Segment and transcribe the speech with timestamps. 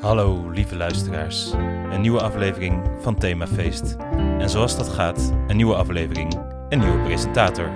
[0.00, 1.52] Hallo lieve luisteraars,
[1.90, 3.96] een nieuwe aflevering van Themafeest.
[4.38, 7.70] En zoals dat gaat, een nieuwe aflevering, een nieuwe presentator.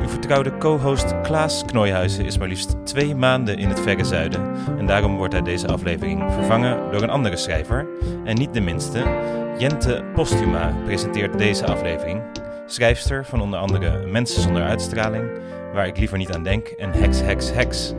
[0.00, 4.54] Uw vertrouwde co-host Klaas Knooihuizen is maar liefst twee maanden in het verre zuiden.
[4.78, 7.86] En daarom wordt hij deze aflevering vervangen door een andere schrijver.
[8.24, 9.02] En niet de minste,
[9.58, 12.22] Jente Postuma presenteert deze aflevering.
[12.66, 15.30] Schrijfster van onder andere Mensen zonder uitstraling,
[15.72, 17.92] waar ik liever niet aan denk, en Heks, Heks, Heks.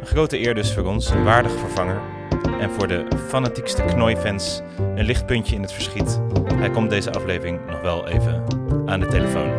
[0.00, 2.17] Een grote eer dus voor ons, een waardig vervanger.
[2.60, 6.20] En voor de fanatiekste knooifans een lichtpuntje in het verschiet.
[6.54, 8.44] Hij komt deze aflevering nog wel even
[8.86, 9.50] aan de telefoon.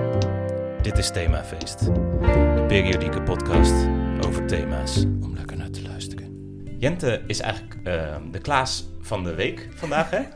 [0.81, 1.85] Dit is Themafeest,
[2.55, 3.73] de periodieke podcast
[4.27, 6.27] over thema's om lekker naar te luisteren.
[6.79, 10.19] Jente is eigenlijk uh, de Klaas van de week vandaag, hè?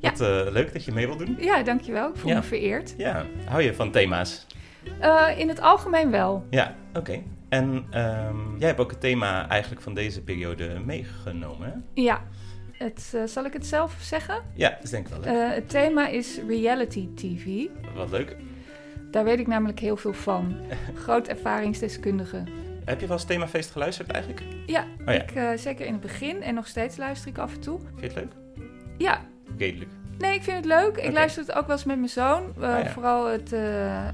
[0.00, 0.10] Ja.
[0.10, 1.36] Wat uh, leuk dat je mee wilt doen.
[1.40, 2.08] Ja, dankjewel.
[2.08, 2.36] Ik voel Ja.
[2.36, 2.94] me vereerd.
[2.96, 4.46] Ja, hou je van thema's?
[5.00, 6.44] Eh, in het algemeen wel.
[6.50, 7.22] Ja, oké.
[7.50, 12.02] En ehm, jij hebt ook het thema eigenlijk van deze periode meegenomen, hè?
[12.02, 12.22] Ja.
[12.72, 14.42] Het, eh, zal ik het zelf zeggen?
[14.54, 15.34] Ja, dat denk ik wel.
[15.34, 17.66] Eh, het thema is reality TV.
[17.94, 18.36] Wat leuk.
[19.10, 20.56] Daar weet ik namelijk heel veel van.
[21.02, 22.42] Groot ervaringsdeskundige.
[22.84, 24.42] Heb je wel eens Themafeest geluisterd eigenlijk?
[24.66, 25.22] Ja, Oh ja.
[25.22, 27.78] Ik, eh, zeker in het begin en nog steeds luister ik af en toe.
[27.78, 28.32] Vind je het leuk?
[28.98, 29.20] Ja,
[29.58, 29.90] Redelijk.
[30.20, 30.96] Nee, ik vind het leuk.
[30.96, 32.42] Ik luister het ook wel eens met mijn zoon.
[32.60, 32.90] Eh, Ah, ja.
[32.90, 33.60] Vooral het, eh,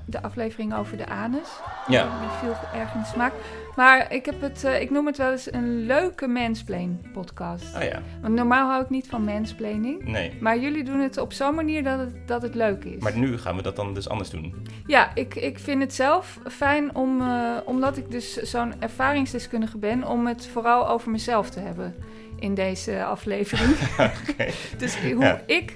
[0.05, 1.49] de aflevering over de anus.
[1.87, 2.03] Ja.
[2.03, 3.33] Die viel erg in de smaak.
[3.77, 7.77] Maar ik, heb het, eh, ik noem het wel eens een leuke mansplain podcast.
[7.77, 8.03] Oh ja.
[8.23, 10.05] Want normaal hou ik niet van mansplaining.
[10.05, 10.37] Nee.
[10.41, 13.03] Maar jullie doen het op zo'n manier dat het, dat het leuk is.
[13.03, 14.55] Maar nu gaan we dat dan dus anders doen.
[14.87, 17.23] Ja, ik, ik vind het zelf fijn om,
[17.65, 21.95] omdat ik dus zo'n ervaringsdeskundige ben, om het vooral over mezelf te hebben
[22.39, 23.77] in deze aflevering.
[24.79, 25.43] Dus hoe Ja.
[25.47, 25.75] ik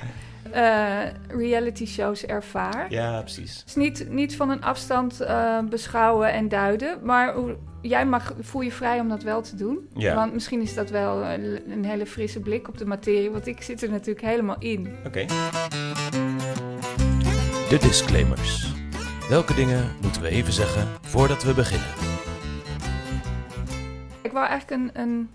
[0.53, 2.87] eh, reality shows ervaar.
[2.89, 3.59] Ja, precies.
[3.59, 8.35] Het is niet, niet van een afstand eh, beschouwen en duiden, maar hoe, jij mag,
[8.41, 9.89] voel je vrij om dat wel te doen.
[9.95, 10.15] Ja.
[10.15, 13.63] Want misschien is dat wel een, een hele frisse blik op de materie, want ik
[13.63, 14.89] zit er natuurlijk helemaal in.
[15.07, 15.25] Oké.
[17.69, 18.73] De disclaimers.
[19.29, 21.89] Welke dingen moeten we even zeggen voordat we beginnen?
[24.23, 25.29] Ik wou eigenlijk een, een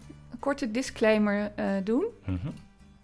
[0.45, 2.05] korte disclaimer eh, doen.
[2.25, 2.47] Mhm.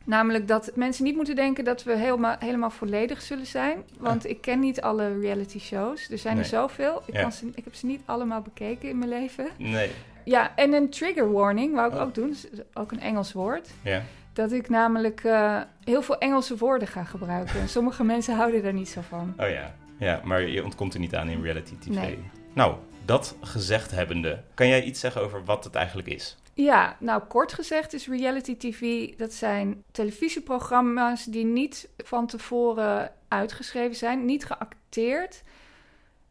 [0.05, 3.83] Namelijk dat mensen niet moeten denken dat we helemaal, helemaal volledig zullen zijn.
[3.99, 6.09] Want ik ken niet alle reality shows.
[6.09, 6.43] Er zijn Nee.
[6.43, 7.01] er zoveel.
[7.05, 7.21] Ik, Ja.
[7.21, 9.47] kan ze, ik heb ze niet allemaal bekeken in mijn leven.
[9.57, 9.91] Nee.
[10.25, 12.01] Ja, en een trigger warning wou ik Oh.
[12.01, 12.35] ook doen.
[12.73, 13.69] Ook een Engels woord.
[13.83, 14.01] Ja.
[14.33, 17.59] Dat ik namelijk eh, heel veel Engelse woorden ga gebruiken.
[17.59, 19.33] En sommige mensen houden daar niet zo van.
[19.37, 19.75] Oh ja.
[19.99, 21.87] Ja, maar je ontkomt er niet aan in reality TV.
[21.87, 22.19] Nee.
[22.53, 22.75] Nou,
[23.05, 26.37] dat gezegd hebbende, kan jij iets zeggen over wat het eigenlijk is?
[26.53, 33.95] Ja, nou kort gezegd is reality TV, dat zijn televisieprogramma's die niet van tevoren uitgeschreven
[33.95, 35.43] zijn, niet geacteerd.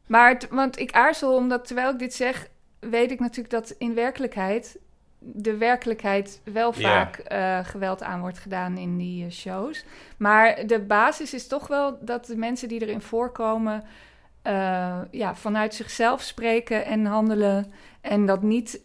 [0.07, 2.49] Maar, het- want ik aarzel, omdat terwijl ik dit zeg,
[2.79, 4.79] weet ik natuurlijk dat in werkelijkheid,
[5.19, 6.81] de werkelijkheid wel Ja.
[6.81, 9.85] vaak eh, geweld aan wordt gedaan in die eh, shows.
[10.19, 13.85] Maar de basis is toch wel dat de mensen die erin voorkomen,
[14.43, 18.81] eh, ja, vanuit zichzelf spreken en handelen en dat niet...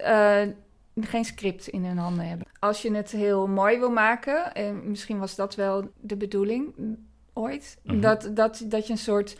[1.02, 2.48] geen script in hun handen hebben.
[2.60, 6.98] Als je het heel mooi wil maken, en misschien was dat wel de bedoeling mm,
[7.34, 8.00] ooit, Mhm.
[8.00, 9.38] dat, dat, dat je een soort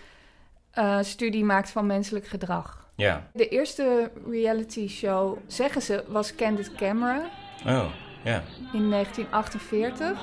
[0.72, 2.90] eh, studie maakt van menselijk gedrag.
[2.96, 3.28] Ja.
[3.34, 7.30] De eerste reality show, zeggen ze, was Candid Camera
[7.66, 7.86] Oh,
[8.24, 8.44] ja.
[8.74, 10.20] in 1948.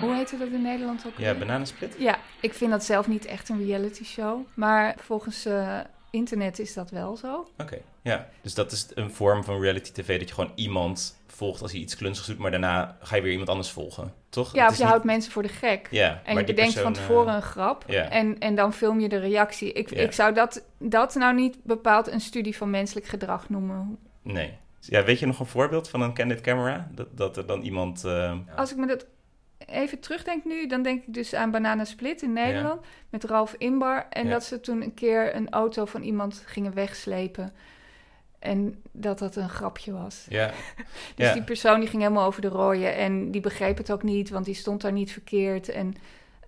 [0.00, 1.12] Hoe heette dat in Nederland ook?
[1.16, 1.94] Ja, bananensplit?
[1.98, 4.40] Ja, ik vind dat zelf niet echt een reality show.
[4.54, 5.78] Maar volgens eh,
[6.14, 7.46] internet is dat wel zo.
[7.58, 8.28] Oké, ja.
[8.42, 11.80] Dus dat is een vorm van reality tv dat je gewoon iemand volgt als hij
[11.80, 14.54] iets klunzigs doet, maar daarna ga je weer iemand anders volgen, toch?
[14.54, 15.88] Ja, of je niet- houdt mensen voor de gek.
[15.90, 18.08] Ja, En je die bedenkt van tevoren eh, een grap ja.
[18.08, 19.72] en, en dan film je de reactie.
[19.72, 20.02] Ik, Ja.
[20.02, 23.98] ik zou dat, dat nou niet bepaald een studie van menselijk gedrag noemen.
[24.22, 24.56] Nee.
[24.80, 26.88] Ja, weet je nog een voorbeeld van een candid camera?
[26.94, 28.04] Dat, dat er dan iemand...
[28.04, 29.06] eh, Als ik me dat
[29.66, 32.80] even terugdenk nu, dan denk ik dus aan Banana Split in Nederland
[33.10, 34.06] met Ralf Inbar.
[34.10, 34.30] En Ja.
[34.30, 37.52] dat ze toen een keer een auto van iemand gingen wegslepen.
[38.38, 40.26] En dat dat een grapje was.
[40.28, 40.50] Ja.
[41.16, 41.32] Dus ja.
[41.32, 44.44] die persoon die ging helemaal over de rooien en die begreep het ook niet, want
[44.44, 45.68] die stond daar niet verkeerd.
[45.68, 45.94] En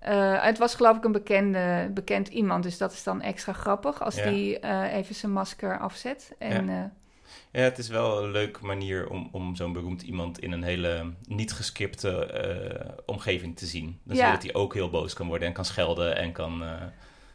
[0.00, 4.02] eh, het was geloof ik een bekende, bekend iemand, dus dat is dan extra grappig
[4.02, 4.30] als Ja.
[4.30, 6.32] die eh, even zijn masker afzet.
[6.38, 6.84] En eh,
[7.52, 11.12] ja, het is wel een leuke manier om, om zo'n beroemd iemand in een hele
[11.28, 13.98] niet gescripte eh, omgeving te zien.
[14.04, 14.32] Dan zie Ja.
[14.32, 16.58] dat hij ook heel boos kan worden en kan schelden en kan,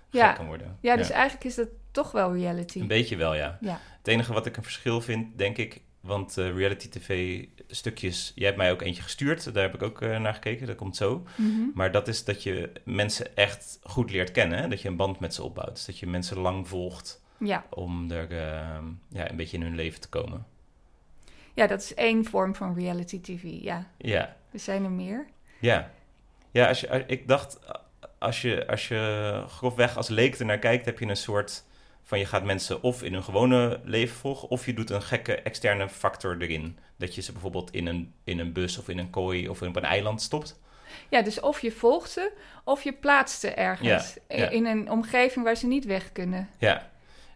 [0.09, 0.27] Ja.
[0.27, 0.77] gek kan worden.
[0.81, 2.79] ja, dus eigenlijk is dat toch wel reality.
[2.79, 3.57] Een beetje wel, ja.
[3.61, 3.79] Ja.
[3.97, 8.45] Het enige wat ik een verschil vind, denk ik, want eh, reality tv stukjes, jij
[8.45, 11.23] hebt mij ook eentje gestuurd, daar heb ik ook naar gekeken, dat komt zo.
[11.37, 11.49] Mhm.
[11.73, 14.67] Maar dat is dat je mensen echt goed leert kennen, hè?
[14.67, 15.75] dat je een band met ze opbouwt.
[15.75, 17.65] Dus dat je mensen lang volgt Ja.
[17.69, 18.77] om er eh,
[19.09, 20.45] ja, een beetje in hun leven te komen.
[21.53, 23.87] Ja, dat is één vorm van reality TV, ja.
[23.97, 25.25] Ja, Er zijn er meer.
[25.59, 25.91] ja.
[26.53, 27.59] Ja, als je, als- ik dacht,
[28.17, 31.63] als je, als je grofweg als leek ernaar kijkt, heb je een soort
[32.03, 35.35] van je gaat mensen of in hun gewone leven volgen, of je doet een gekke
[35.35, 36.77] externe factor erin.
[36.97, 39.75] Dat je ze bijvoorbeeld in een, in een bus of in een kooi of op
[39.75, 40.59] een eiland stopt.
[41.09, 42.31] Ja, dus of je volgt ze,
[42.63, 44.17] of je plaatst ze ergens.
[44.27, 44.49] Ja, ja.
[44.49, 46.49] In een omgeving waar ze niet weg kunnen.
[46.57, 46.89] Ja,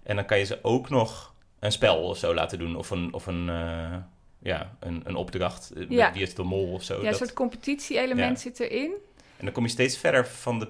[0.06, 3.14] en dan kan je ze ook nog een spel of zo laten doen, of een,
[3.14, 3.96] of een, eh,
[4.40, 5.72] ja, een, een opdracht.
[5.76, 6.14] Eh, Ja.
[6.14, 6.94] Wie is de mol of zo.
[6.94, 8.52] Ja, een dat- soort competitie-element Ja.
[8.52, 8.92] zit erin.
[9.38, 10.68] En dan kom je steeds verder van de,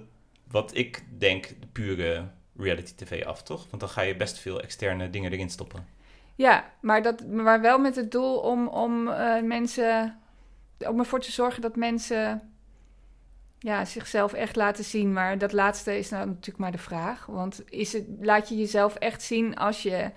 [0.51, 2.27] wat ik denk, de pure
[2.57, 3.65] reality tv af, toch?
[3.69, 5.87] Want dan ga je best veel externe dingen erin stoppen.
[6.35, 10.19] Ja, maar, dat, maar wel met het doel om, om eh, mensen...
[10.87, 12.41] om ervoor te zorgen dat mensen
[13.65, 15.13] ja, zichzelf echt laten zien.
[15.13, 17.25] Maar dat laatste is nou natuurlijk maar de vraag.
[17.25, 20.11] Want is het, laat je jezelf echt zien als je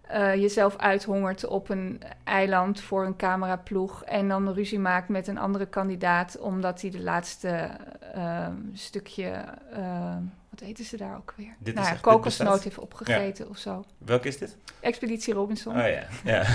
[0.00, 4.04] eh, jezelf uithongert op een eiland voor een cameraploeg...
[4.04, 6.38] en dan ruzie maakt met een andere kandidaat...
[6.38, 7.70] omdat hij de laatste
[8.14, 9.44] eh, stukje...
[9.72, 10.16] eh,
[10.50, 11.54] wat eten ze daar ook weer?
[11.58, 13.84] Dit is nou ja, kokosnoot heeft opgegeten of zo.
[13.98, 14.56] Welke is dit?
[14.80, 15.76] Expeditie Robinson.
[15.76, 16.46] Oh ja, ja.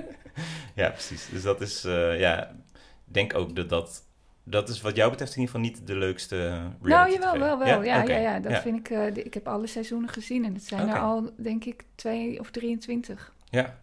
[0.82, 1.28] ja, precies.
[1.28, 1.82] Dus dat is,
[2.18, 2.50] ja,
[3.06, 4.07] ik denk ook dat dat,
[4.50, 7.38] dat is wat jou betreft in ieder geval niet de leukste reality Nou, jawel, TV.
[7.38, 7.82] wel, wel.
[7.84, 8.60] Ja, ja, ja, dat ja.
[8.60, 8.90] vind ik...
[8.90, 12.50] eh, ik heb alle seizoenen gezien en het zijn er al, denk ik, twee of
[12.50, 13.32] 23.
[13.50, 13.78] Ja.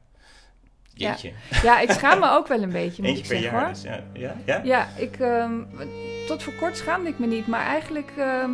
[0.93, 1.09] Ja.
[1.09, 1.31] Jeetje.
[1.63, 3.81] Ja, ik schaam me ook wel een beetje, moet Eentje ik per zeggen, jaar dus,
[3.81, 4.03] ja.
[4.13, 4.35] Ja?
[4.45, 4.61] ja?
[4.63, 5.19] Ja, ik...
[5.19, 5.61] ehm,
[6.27, 8.11] tot voor kort schaamde ik me niet, maar eigenlijk...
[8.17, 8.51] ehm,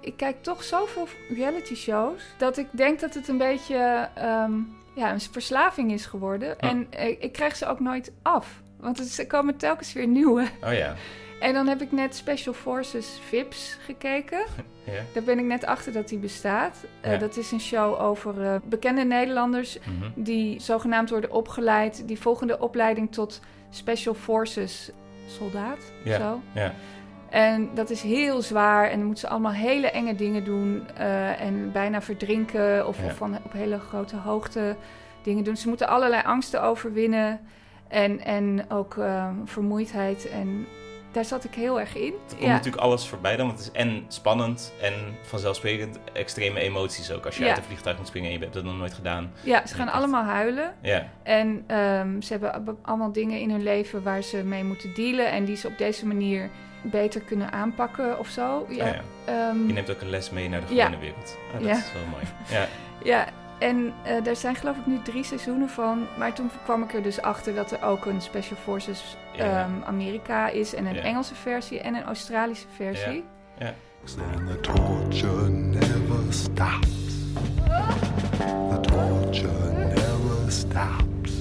[0.00, 2.22] ik kijk toch zoveel reality shows...
[2.38, 4.52] dat ik denk dat het een beetje ehm,
[4.94, 6.58] ja, een verslaving is geworden.
[6.58, 8.62] En eh, ik krijg ze ook nooit af.
[8.80, 10.46] Want het- er komen telkens weer nieuwe.
[10.64, 10.94] Oh ja.
[11.40, 14.38] En dan heb ik net Special Forces VIPs gekeken.
[14.84, 14.92] ja.
[15.14, 16.84] Daar ben ik net achter dat die bestaat.
[17.00, 17.18] Eh.
[17.20, 20.10] Dat is een show over eh, bekende Nederlanders Mhm.
[20.14, 22.02] die zogenaamd worden opgeleid.
[22.08, 23.40] Die volgen de opleiding tot
[23.70, 24.90] Special Forces
[25.26, 25.92] soldaat.
[26.04, 26.18] Ja.
[26.18, 26.40] Zo.
[26.54, 26.72] Ja.
[27.30, 30.82] En dat is heel zwaar en dan moeten ze allemaal hele enge dingen doen.
[30.96, 33.04] eh, en bijna verdrinken of, Ja.
[33.04, 34.76] of van op hele grote hoogte
[35.22, 35.56] dingen doen.
[35.56, 37.40] Ze moeten allerlei angsten overwinnen.
[37.88, 40.28] En, en ook eh, vermoeidheid.
[40.30, 40.66] En
[41.12, 42.12] daar zat ik heel erg in.
[42.30, 44.92] Er komt natuurlijk alles voorbij dan, want het is en spannend en
[45.22, 47.24] vanzelfsprekend extreme emoties ook.
[47.26, 47.48] Als je Ja.
[47.48, 49.32] uit een vliegtuig moet springen en je hebt dat nog nooit gedaan.
[49.42, 49.96] ja, ze gaan Echt.
[49.96, 50.74] allemaal huilen.
[50.82, 55.30] Ja, En ehm, ze hebben allemaal dingen in hun leven waar ze mee moeten dealen.
[55.30, 56.50] En die ze op deze manier
[56.82, 58.66] beter kunnen aanpakken of zo.
[58.68, 59.00] Ja, ja.
[59.24, 61.36] ehm, Je neemt ook een les mee naar de gewone wereld.
[61.54, 62.24] Oh, dat is wel mooi.
[62.50, 62.66] Ja,
[63.12, 63.26] ja
[63.58, 66.06] en eh daar zijn geloof ik nu drie seizoenen van.
[66.18, 69.44] Maar toen kwam ik er dus achter dat er ook een Special Forces Ja.
[69.64, 70.74] ehm, Amerika is.
[70.74, 71.02] En een Ja.
[71.02, 73.24] Engelse versie en een Australische versie.
[74.34, 76.88] And the torture never stops.
[78.68, 81.32] The torture never stops.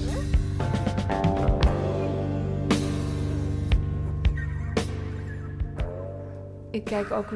[6.71, 7.27] Ik kijk ook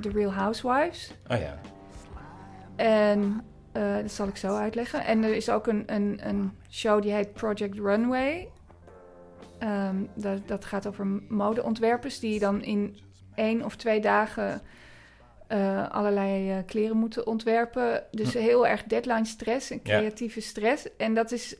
[0.00, 1.14] The Real Housewives.
[1.28, 1.58] oh ja.
[2.76, 3.40] En
[3.76, 5.04] eh, dat zal ik zo uitleggen.
[5.04, 8.48] En er is ook een, een, een show die heet Project Runway.
[9.58, 12.96] Ehm, dat, dat gaat over modeontwerpers die dan in
[13.34, 14.60] één of twee dagen
[15.46, 18.02] eh, allerlei eh, kleren moeten ontwerpen.
[18.10, 18.38] Dus Hm.
[18.38, 19.96] heel erg deadline stress en Ja.
[19.98, 20.96] creatieve stress.
[20.96, 21.56] En dat is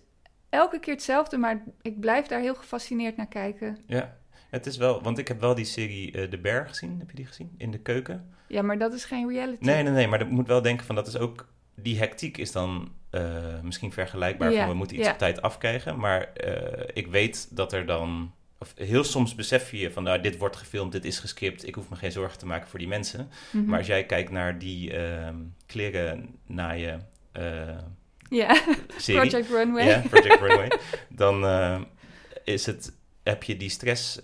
[0.48, 3.78] elke keer hetzelfde, maar ik blijf daar heel gefascineerd naar kijken.
[3.86, 4.16] Ja,
[4.50, 6.98] het is wel, want ik heb wel die serie De Berg gezien.
[6.98, 7.54] Heb je die gezien?
[7.58, 8.34] In de keuken?
[8.48, 9.64] Ja, maar dat is geen reality.
[9.64, 12.52] Nee, nee, nee, maar dat moet wel denken van dat is ook, die hectiek is
[12.52, 15.12] dan eh, misschien vergelijkbaar Ja, van we moeten iets ja.
[15.12, 15.98] op tijd afkrijgen.
[15.98, 20.38] Maar eh, ik weet dat er dan, of heel soms besef je van nou, dit
[20.38, 23.30] wordt gefilmd, dit is gescript, ik hoef me geen zorgen te maken voor die mensen.
[23.50, 23.64] Mhm.
[23.64, 27.78] Maar als jij kijkt naar die ehm, kleren naaien eh
[28.28, 28.60] Ja,
[28.96, 29.86] serie, Project Runway.
[29.86, 30.70] Ja, Project Runway.
[31.08, 31.44] dan
[32.44, 32.92] is het,
[33.22, 34.20] heb je die stress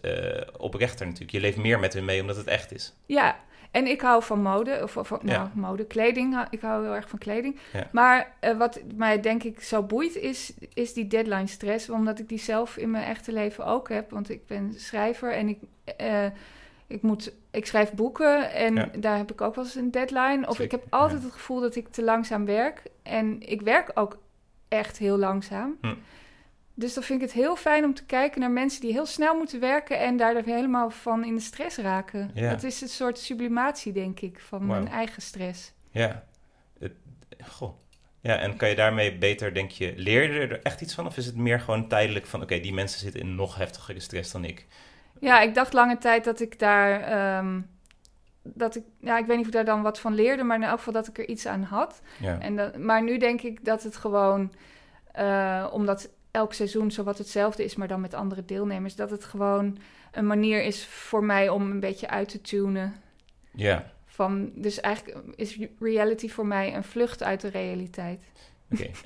[0.57, 1.33] oprechter natuurlijk.
[1.33, 2.95] Je leeft meer met hun mee omdat het echt is.
[3.07, 3.41] Ja,
[3.73, 5.51] en ik hou van mode, of, of nou, Ja.
[5.55, 6.47] mode, kleding.
[6.51, 7.57] Ik hou heel erg van kleding.
[7.73, 7.89] Ja.
[7.93, 11.91] Maar eh, wat mij denk ik zo boeit, is, is die deadline stress.
[11.91, 14.11] Omdat ik die zelf in mijn echte leven ook heb.
[14.11, 15.59] Want ik ben schrijver en ik,
[15.97, 16.25] eh,
[16.87, 18.53] ik, moet, ik schrijf boeken.
[18.53, 18.89] En Ja.
[18.99, 20.47] daar heb ik ook wel eens een deadline.
[20.49, 22.83] Of ik heb altijd het gevoel dat ik te langzaam werk.
[23.03, 24.19] En ik werk ook
[24.69, 25.77] echt heel langzaam.
[25.81, 25.95] Hm.
[26.75, 29.37] Dus dan vind ik het heel fijn om te kijken naar mensen die heel snel
[29.37, 32.31] moeten werken en daar helemaal van in de stress raken.
[32.35, 32.43] Ja.
[32.49, 35.73] Het is een soort sublimatie, denk ik, van mijn eigen stress.
[35.91, 36.25] Ja.
[36.79, 36.93] Het,
[37.47, 37.75] goh.
[38.21, 41.07] Ja, en kan je daarmee beter, denk je, leer je er echt iets van?
[41.07, 44.33] Of is het meer gewoon tijdelijk van, oké, die mensen zitten in nog heftigere stress
[44.33, 44.67] dan ik?
[45.21, 47.01] Ja, ik dacht lange tijd dat ik daar.
[47.01, 47.61] ehm,
[48.43, 50.63] dat ik, ja, ik weet niet of ik daar dan wat van leerde, maar in
[50.63, 52.01] elk geval dat ik er iets aan had.
[52.21, 54.53] Ja, En dat, maar nu denk ik dat het gewoon,
[55.13, 58.95] eh, omdat elk seizoen zowat hetzelfde is, maar dan met andere deelnemers.
[58.97, 59.79] Dat het gewoon
[60.13, 62.95] een manier is voor mij om een beetje uit te tunen.
[63.55, 68.23] Ja, Van, dus eigenlijk is reality voor mij een vlucht uit de realiteit.
[68.73, 68.91] oké.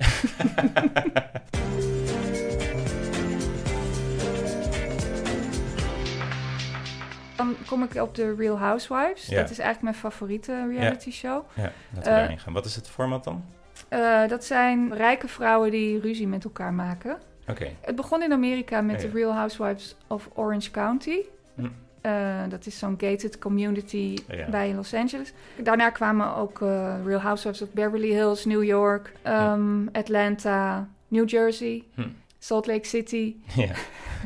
[7.35, 9.25] Dan kom ik op de Real Housewives.
[9.25, 11.43] Dat is eigenlijk mijn favoriete reality show.
[11.55, 12.53] ja, laten we Eh, daarin gaan.
[12.53, 13.43] Wat is het format dan?
[13.89, 17.17] Eh, dat zijn rijke vrouwen die ruzie met elkaar maken.
[17.47, 19.07] Oké, Het begon in Amerika met ja.
[19.07, 21.17] de Real Housewives of Orange County.
[21.55, 21.67] Hm.
[22.01, 22.11] Eh,
[22.49, 24.49] dat is zo'n gated community Ja.
[24.49, 25.33] bij Los Angeles.
[25.55, 31.83] Daarna kwamen ook eh, Real Housewives of Beverly Hills, New York, ehm, Atlanta, New Jersey,
[31.95, 32.01] Hm.
[32.39, 33.71] Salt Lake City, ja,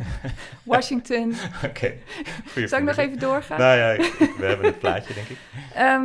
[0.64, 1.34] Washington.
[1.70, 1.94] oké.
[2.52, 3.60] Goeie Zal ik nog even doorgaan?
[3.60, 5.38] Nou ja, ik- we hebben het plaatje, denk ik.
[5.76, 6.04] Ehm,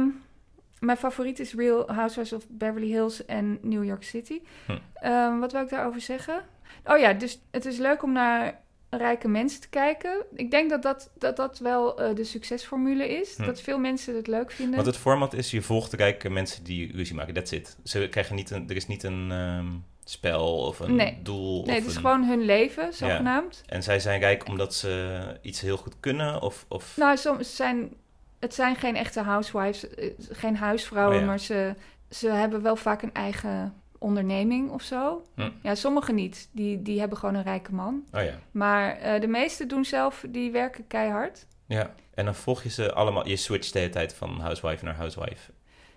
[0.80, 4.40] mijn favoriet is Real Housewives of Beverly Hills en New York City.
[4.66, 4.72] Hm.
[4.94, 6.42] Ehm, wat wil ik daarover zeggen?
[6.84, 10.24] Oh ja, dus het is leuk om naar rijke mensen te kijken.
[10.34, 13.36] Ik denk dat dat, dat, dat wel eh, de succesformule is.
[13.36, 13.44] Hm.
[13.44, 14.74] Dat veel mensen het leuk vinden.
[14.74, 17.34] Want het format is, je volgt te kijken mensen die ruzie maken.
[17.34, 17.76] That's it.
[17.84, 19.66] Ze krijgen niet een, er is niet een ehm,
[20.04, 21.18] spel of een Nee.
[21.22, 21.64] doel.
[21.64, 23.62] nee, of het is een- gewoon hun leven, zogenaamd.
[23.66, 26.42] En zij zijn rijk omdat ze iets heel goed kunnen?
[26.42, 26.96] Of, of...
[26.96, 27.92] Nou, soms zijn...
[28.38, 31.26] Het zijn geen echte housewives, eh, geen huisvrouwen, Oh ja.
[31.26, 31.74] maar ze,
[32.10, 35.22] ze hebben wel vaak een eigen onderneming of zo.
[35.34, 35.50] Hm.
[35.62, 36.48] Ja, sommigen niet.
[36.52, 38.04] Die, die hebben gewoon een rijke man.
[38.12, 38.38] Oh ja.
[38.50, 41.46] Maar eh, de meeste doen zelf, die werken keihard.
[41.66, 41.94] ja.
[42.14, 45.50] En dan volg je ze allemaal, je switcht de hele tijd van housewife naar housewife.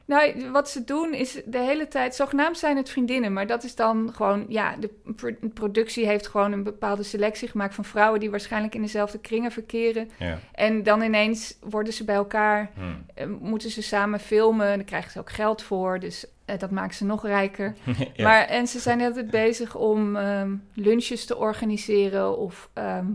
[0.10, 3.76] Nou, wat ze doen is de hele tijd, zogenaamd zijn het vriendinnen, maar dat is
[3.76, 8.30] dan gewoon, ja, de pro- productie heeft gewoon een bepaalde selectie gemaakt van vrouwen die
[8.30, 10.10] waarschijnlijk in dezelfde kringen verkeren.
[10.20, 10.40] Ja.
[10.52, 12.82] En dan ineens worden ze bij elkaar, Hm.
[13.16, 16.72] eh, moeten ze samen filmen, en daar krijgen ze ook geld voor, dus eh, dat
[16.72, 17.74] maakt ze nog rijker.
[18.14, 18.24] ja.
[18.24, 23.06] Maar, en ze zijn altijd bezig om ehm, lunches te organiseren of ehm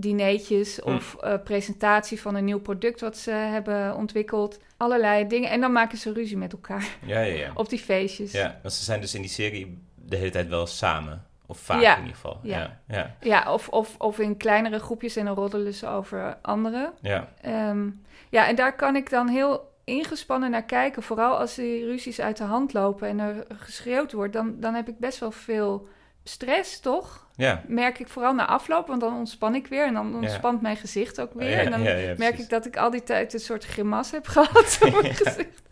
[0.00, 0.88] dineetjes Hm.
[0.94, 4.58] of eh, presentatie van een nieuw product wat ze hebben ontwikkeld.
[4.76, 5.50] Allerlei dingen.
[5.50, 7.50] En dan maken ze ruzie met elkaar ja, ja, ja.
[7.54, 8.32] op die feestjes.
[8.32, 11.24] Ja, want ze zijn dus in die serie de hele tijd wel samen.
[11.46, 11.92] Of vaak Ja.
[11.94, 12.40] in ieder geval.
[12.42, 12.58] Ja.
[12.58, 16.92] Ja, ja, Ja, of, of, of in kleinere groepjes en dan roddelen ze over anderen.
[17.00, 17.28] ja.
[17.40, 17.88] Ehm,
[18.28, 21.02] ja, en daar kan ik dan heel ingespannen naar kijken.
[21.02, 24.32] Vooral als die ruzies uit de hand lopen en er geschreeuwd wordt.
[24.32, 25.88] Dan, dan heb ik best wel veel
[26.30, 27.28] stress, toch?
[27.40, 27.62] ja.
[27.66, 31.20] merk ik vooral na afloop, want dan ontspan ik weer en dan ontspant mijn gezicht
[31.20, 31.50] ook weer.
[31.50, 31.82] Ja, en dan
[32.18, 35.62] merk ik dat ik al die tijd een soort grimas heb gehad op mijn gezicht.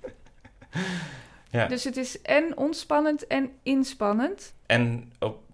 [1.51, 1.67] Ja.
[1.67, 4.55] Dus het is en ontspannend en inspannend.
[4.67, 5.13] En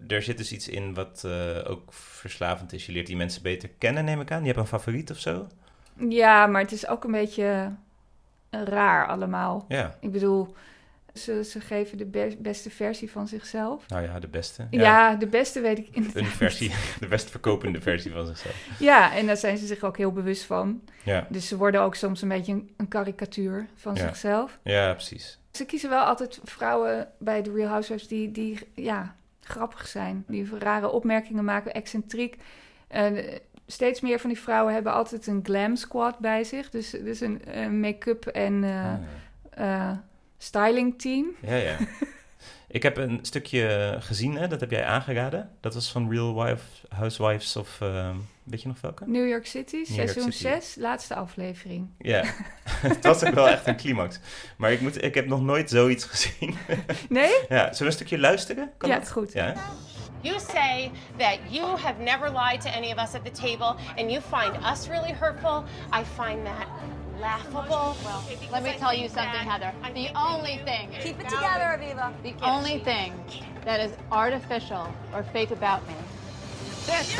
[0.09, 2.87] er zit dus iets in wat eh, ook verslavend is.
[2.87, 4.41] Je leert die mensen beter kennen, neem ik aan.
[4.41, 5.47] Je hebt een favoriet of zo?
[6.09, 7.73] Ja, maar het is ook een beetje
[8.51, 9.65] raar allemaal.
[9.69, 9.97] Ja.
[10.01, 10.55] Ik bedoel,
[11.15, 13.89] ze, ze geven de be- beste versie van zichzelf.
[13.89, 14.67] Nou ja, de beste.
[14.71, 15.15] Ja.
[15.15, 16.23] de beste weet ik inderdaad.
[16.23, 18.69] Een versie, de best verkopende versie van zichzelf.
[18.79, 20.83] Ja, en daar zijn ze zich ook heel bewust van.
[21.03, 24.01] Ja, Dus ze worden ook soms een beetje een, een karikatuur van Ja.
[24.07, 24.59] zichzelf.
[24.63, 25.39] ja precies.
[25.51, 30.25] Ze kiezen wel altijd vrouwen bij de Real Housewives die, die ja, grappig zijn.
[30.29, 32.37] Die rare opmerkingen maken, excentriek.
[32.89, 36.71] En eh, steeds meer van die vrouwen hebben altijd een glam squad bij zich.
[36.71, 38.93] Dus, dus een, een make-up en eh,
[39.57, 39.81] Ah.
[39.91, 39.97] eh,
[40.45, 41.27] styling team.
[41.41, 41.77] Ja, ja.
[42.69, 45.51] Ik heb een stukje gezien, hè, dat heb jij aangeraden.
[45.61, 47.81] Dat was van Real Wife, Housewives of...
[47.81, 49.05] ehm, weet je nog welke?
[49.07, 50.37] New York City, seizoen City.
[50.37, 51.89] 6, laatste aflevering.
[51.99, 52.25] Ja,
[52.89, 54.21] het was ook wel echt een climax.
[54.57, 56.57] Maar ik, moet, ik heb nog nooit zoiets gezien.
[57.09, 57.33] Nee?
[57.49, 58.71] ja, zullen we een stukje luisteren?
[58.77, 59.11] Kan ja, dat?
[59.11, 59.33] goed.
[59.33, 59.55] Ja?
[60.21, 64.11] You say that you have never lied to any of us at the table and
[64.11, 65.65] you find us really hurtful.
[65.93, 66.67] I find that
[67.21, 67.97] laughable.
[68.53, 69.73] Let me tell you something, Heather.
[69.95, 72.13] The only thing, Keep it together, Aviva.
[72.23, 73.13] the only thing
[73.65, 75.95] that is artificial or fake about me.
[76.87, 77.17] This.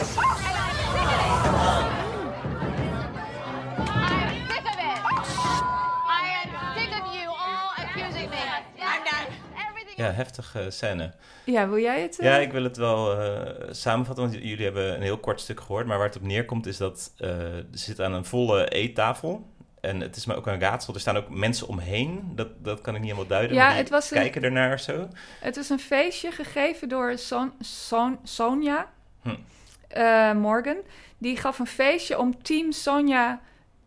[3.87, 5.01] I'm sick of it.
[6.07, 8.37] I am sick of you all accusing me.
[8.81, 9.29] I'm done.
[9.69, 11.13] Everything ja heftige scène.
[11.45, 12.19] Ja, wil jij het?
[12.19, 12.27] eh?
[12.27, 15.87] Ja, ik wil het wel eh, samenvatten, want jullie hebben een heel kort stuk gehoord.
[15.87, 19.53] Maar waar het op neerkomt is dat eh ze zit aan een volle eettafel.
[19.85, 20.95] En het is me ook een raadsel.
[20.95, 22.33] Er staan ook mensen omheen.
[22.35, 23.57] Dat, dat kan ik niet helemaal duiden.
[23.57, 25.09] Ja, maar het was een- kijken ernaar of zo.
[25.41, 28.91] Het is een feestje gegeven door Son, Son, Sonja
[29.23, 29.35] Hm.
[29.89, 30.77] eh, Morgan.
[31.19, 33.41] Die gaf een feestje om team Sonja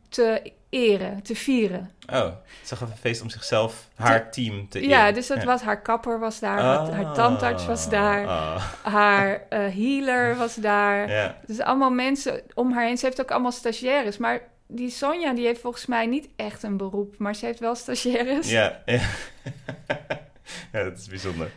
[0.10, 1.92] te eren, te vieren.
[2.14, 2.28] Oh,
[2.64, 5.14] ze gaf een feest om zichzelf, haar team te Ja, eren.
[5.14, 5.46] dus dat Ja.
[5.46, 10.36] was haar kapper was daar, haar, haar Ah, tandarts was daar, ah, haar eh, healer
[10.36, 11.10] was daar.
[11.12, 11.38] ja.
[11.48, 12.98] Dus allemaal mensen om haar heen.
[12.98, 16.78] Ze heeft ook allemaal stagiaires, maar die Sonja die heeft volgens mij niet echt een
[16.78, 18.50] beroep, maar ze heeft wel stagiaires.
[18.50, 19.02] Ja, ja.
[20.74, 21.52] ja, dat is bijzonder.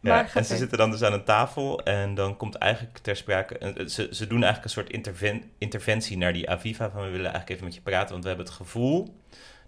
[0.00, 3.58] Ja, en ze zitten dan dus aan een tafel en dan komt eigenlijk ter sprake...
[3.58, 7.20] eh, Ze, ze doen eigenlijk een soort interven- interventie naar die Aviva van we willen
[7.32, 9.14] eigenlijk even met je praten, want we hebben het gevoel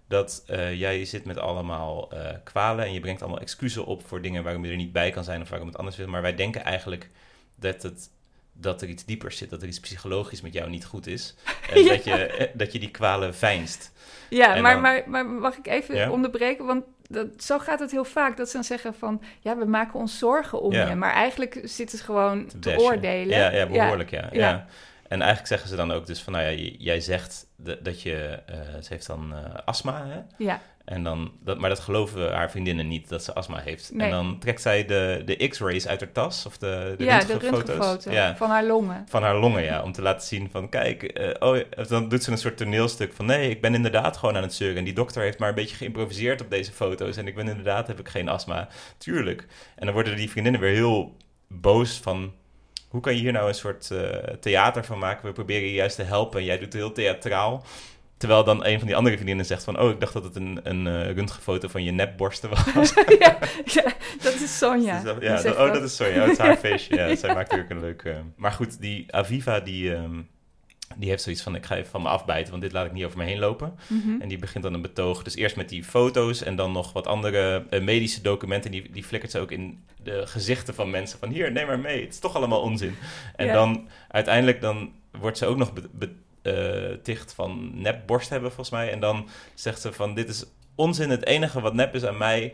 [0.07, 4.21] dat eh, jij zit met allemaal eh, kwalen en je brengt allemaal excuses op voor
[4.21, 6.05] dingen waarom je er niet bij kan zijn of waarom het anders is.
[6.05, 7.09] Maar wij denken eigenlijk
[7.55, 8.09] dat, het,
[8.53, 11.35] dat er iets dieper zit, dat er iets psychologisch met jou niet goed is.
[11.73, 11.89] En Ja.
[11.89, 13.91] dat, je, eh, dat je die kwalen veinst.
[14.29, 16.09] Ja, maar, dan- maar, maar mag ik even Ja?
[16.11, 16.65] onderbreken?
[16.65, 18.37] Want dat, zo gaat het heel vaak.
[18.37, 20.89] Dat ze dan zeggen van, ja, we maken ons zorgen om Ja.
[20.89, 20.95] je.
[20.95, 23.37] Maar eigenlijk zitten ze gewoon te, oordelen.
[23.37, 24.29] Ja, ja behoorlijk, ja.
[24.31, 24.65] ja.
[25.07, 27.45] En eigenlijk zeggen ze dan ook dus van, nou ja, jij zegt
[27.81, 30.19] dat je, eh, ze heeft dan eh, astma, hè?
[30.37, 33.91] Ja, En dan, dat, maar dat geloven haar vriendinnen niet, dat ze astma heeft.
[33.93, 34.05] Nee.
[34.05, 37.37] En dan trekt zij de, de x-rays uit haar tas, of de, de ja de
[37.37, 38.13] röntgenfoto's.
[38.13, 39.05] Ja, van haar longen.
[39.09, 39.81] van haar longen, ja.
[39.81, 43.25] Om te laten zien van, kijk, eh, oh, dan doet ze een soort toneelstuk van...
[43.25, 44.77] nee, ik ben inderdaad gewoon aan het zeuren.
[44.77, 47.17] En die dokter heeft maar een beetje geïmproviseerd op deze foto's...
[47.17, 48.67] en ik ben inderdaad, heb ik geen astma.
[48.97, 49.47] Tuurlijk.
[49.75, 52.33] En dan worden die vriendinnen weer heel boos van...
[52.89, 54.07] hoe kan je hier nou een soort eh,
[54.39, 55.25] theater van maken?
[55.25, 57.63] We proberen je juist te helpen en jij doet het heel theatraal...
[58.23, 59.79] Terwijl dan een van die andere vriendinnen zegt van...
[59.79, 62.93] oh, ik dacht dat het een, een eh, röntgenfoto van je nepborsten was.
[63.19, 63.83] ja, ja,
[64.21, 64.95] dat is Sonja.
[64.95, 66.13] Dus dat- ja, dat- oh, dat is sorry.
[66.13, 66.95] Ja, het is haar feestje.
[66.95, 68.01] Ja, zij maakt natuurlijk een leuk...
[68.03, 70.21] eh, Maar goed, die Aviva, die, ehm,
[70.95, 71.55] die heeft zoiets van...
[71.55, 73.73] ik ga even van me afbijten, want dit laat ik niet over me heen lopen.
[73.87, 74.21] Mhm.
[74.21, 75.23] En die begint dan een betoog.
[75.23, 78.71] Dus eerst met die foto's en dan nog wat andere eh, medische documenten.
[78.71, 81.19] Die, die flikkert ze ook in de gezichten van mensen.
[81.19, 82.01] Van hier, neem maar mee.
[82.01, 82.95] Het is toch allemaal onzin.
[83.35, 86.13] En dan uiteindelijk dan wordt ze ook nog be- be-
[87.03, 88.91] ticht van nepborst hebben, volgens mij.
[88.91, 90.45] En dan zegt ze van dit is
[90.75, 91.09] onzin.
[91.09, 92.53] Het enige wat nep is aan mij...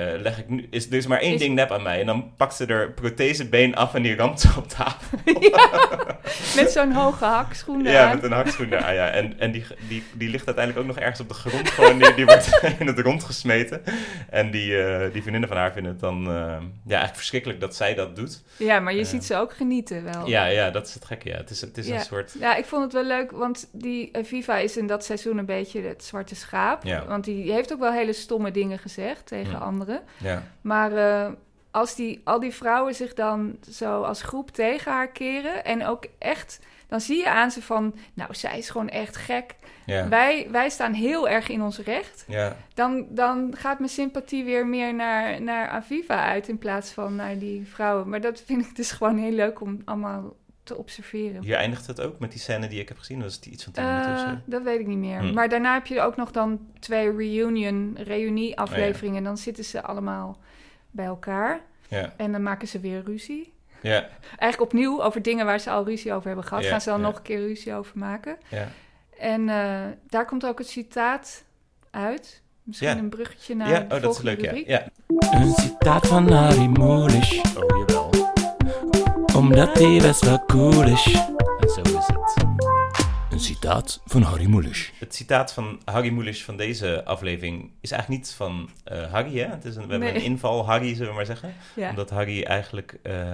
[0.00, 2.00] eh, leg ik nu, is, er is maar één Is- ding nep aan mij.
[2.00, 5.18] En dan pakt ze er prothesebeen af en die ramt ze op tafel.
[6.56, 8.14] Met zo'n hoge hakschoen Ja, aan.
[8.14, 8.72] met een hakschoen.
[8.72, 9.08] Ah, ja.
[9.10, 11.70] En, en die, die, die ligt uiteindelijk ook nog ergens op de grond.
[11.70, 13.82] Gewoon, die, die wordt in het rond gesmeten.
[14.30, 17.76] En die, eh, die vriendinnen van haar vinden het dan eh, ja, eigenlijk verschrikkelijk dat
[17.76, 18.42] zij dat doet.
[18.56, 20.28] Ja, maar je ziet ze ook genieten wel.
[20.28, 21.28] Ja, ja, dat is het gekke.
[21.28, 21.36] Ja.
[21.36, 21.94] Het is, het is Ja.
[21.94, 22.34] een soort...
[22.40, 25.80] Ja, ik vond het wel leuk, want die Viva is in dat seizoen een beetje
[25.82, 26.84] het zwarte schaap.
[26.84, 27.04] Ja.
[27.06, 29.58] Want die heeft ook wel hele stomme dingen gezegd tegen Ja.
[29.82, 30.02] Anderen.
[30.18, 31.32] Ja, Maar eh,
[31.70, 35.64] als die, al die vrouwen zich dan zo als groep tegen haar keren...
[35.64, 37.94] en ook echt, dan zie je aan ze van...
[38.14, 39.54] nou, zij is gewoon echt gek.
[39.86, 42.24] ja, Wij, wij staan heel erg in ons recht.
[42.28, 42.56] ja.
[42.74, 46.48] Dan, dan gaat mijn sympathie weer meer naar, naar Aviva uit...
[46.48, 48.08] in plaats van naar die vrouwen.
[48.08, 51.42] Maar dat vind ik dus gewoon heel leuk om allemaal te observeren.
[51.42, 53.20] Hier eindigt het ook met die scène die ik heb gezien.
[53.20, 54.36] Dat is iets van 10 minuten of Eh, zo.
[54.44, 55.18] dat weet ik niet meer.
[55.20, 55.32] Hm.
[55.34, 59.16] Maar daarna heb je ook nog dan twee reunion, reunie-afleveringen.
[59.16, 60.38] En dan zitten ze allemaal
[60.90, 61.60] bij elkaar.
[61.88, 63.52] Ja, En dan maken ze weer ruzie.
[63.82, 66.62] ja, Eigenlijk opnieuw over dingen waar ze al ruzie over hebben gehad.
[66.64, 67.06] Ja, gaan ze dan ja.
[67.06, 68.36] nog een keer ruzie over maken.
[68.48, 68.68] ja.
[69.18, 71.44] En eh, daar komt ook het citaat
[71.90, 72.42] uit.
[72.62, 72.96] Misschien Ja.
[72.96, 74.46] een bruggetje naar ja de oh, dat is leuk, ja.
[74.50, 74.68] rubriek.
[74.68, 74.86] ja.
[75.30, 78.11] Een citaat van Harry Mulisch, Oh, jawel.
[79.36, 81.04] Omdat hij best wel cool is.
[81.60, 82.44] En zo is het.
[83.30, 84.92] Een citaat van Harry Mulisch.
[84.98, 89.46] Het citaat van Harry Mulisch van deze aflevering is eigenlijk niet van eh, Harry, hè?
[89.46, 91.54] Het is een, we hebben een inval Harry, zullen we maar zeggen.
[91.74, 91.88] Ja.
[91.90, 93.26] Omdat Harry eigenlijk eh,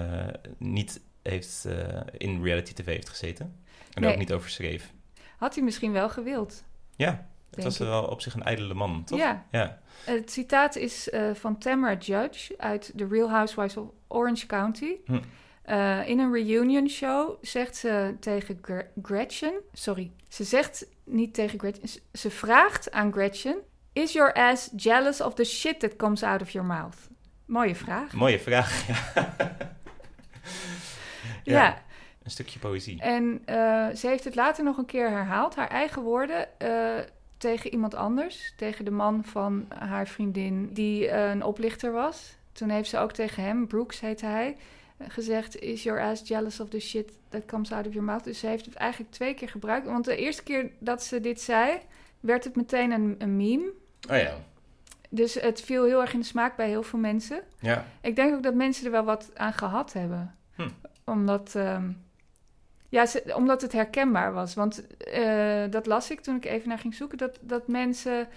[0.57, 3.55] niet heeft, eh, in reality tv heeft gezeten.
[3.93, 4.11] En Nee.
[4.11, 4.91] ook niet over schreef.
[5.37, 6.63] Had hij misschien wel gewild.
[6.95, 7.87] Ja, het was ik.
[7.87, 9.19] wel op zich een ijdele man, toch?
[9.19, 9.45] Ja.
[9.51, 14.95] Ja, Het citaat is eh, van Tamara Judge uit The Real Housewives of Orange County.
[15.05, 15.19] Hm.
[15.69, 19.53] Eh, in een reunion show zegt ze tegen Gre- Gretchen...
[19.73, 21.89] Sorry, ze zegt niet tegen Gretchen...
[22.13, 23.57] ze- vraagt aan Gretchen...
[23.93, 26.95] Is your ass jealous of the shit that comes out of your mouth?
[27.45, 28.13] Mooie vraag.
[28.13, 28.83] mooie vraag.
[31.43, 31.63] Ja.
[31.63, 31.81] Ja,
[32.23, 33.01] een stukje poëzie.
[33.01, 33.55] en eh,
[33.95, 35.55] ze heeft het later nog een keer herhaald.
[35.55, 37.03] Haar eigen woorden eh,
[37.37, 38.53] tegen iemand anders.
[38.57, 42.35] Tegen de man van haar vriendin die een oplichter was.
[42.51, 44.57] Toen heeft ze ook tegen hem, Brooks heette hij...
[45.07, 48.23] gezegd, is your ass jealous of the shit that comes out of your mouth?
[48.23, 49.87] Dus ze heeft het eigenlijk twee keer gebruikt.
[49.87, 51.77] Want de eerste keer dat ze dit zei,
[52.19, 53.71] werd het meteen een, een meme.
[54.09, 54.33] Oh ja,
[55.09, 57.41] Dus het viel heel erg in de smaak bij heel veel mensen.
[57.59, 57.85] ja.
[58.01, 60.35] Ik denk ook dat mensen er wel wat aan gehad hebben.
[60.55, 60.69] Hm.
[61.05, 61.91] Omdat, ehm,
[62.89, 64.53] ja, ze- omdat het herkenbaar was.
[64.53, 67.17] Want eh, dat las ik toen ik even naar ging zoeken.
[67.17, 68.27] Dat, dat mensen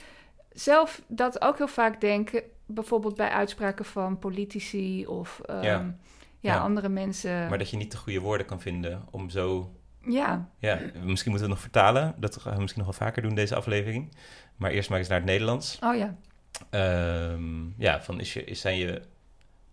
[0.52, 2.42] zelf dat ook heel vaak denken.
[2.66, 5.94] Bijvoorbeeld bij uitspraken van politici of ehm, Ja.
[6.42, 6.58] Ja.
[6.58, 7.48] Andere mensen.
[7.48, 9.76] Maar dat je niet de goede woorden kan vinden om zo...
[10.06, 12.14] Ja, Ja, misschien moeten we het nog vertalen.
[12.18, 14.16] Dat gaan we misschien nog wel vaker doen, deze aflevering.
[14.56, 15.78] Maar eerst maar eens naar het Nederlands.
[15.82, 16.16] oh ja.
[16.70, 19.02] Ehm, ja, van is je, is, zijn je,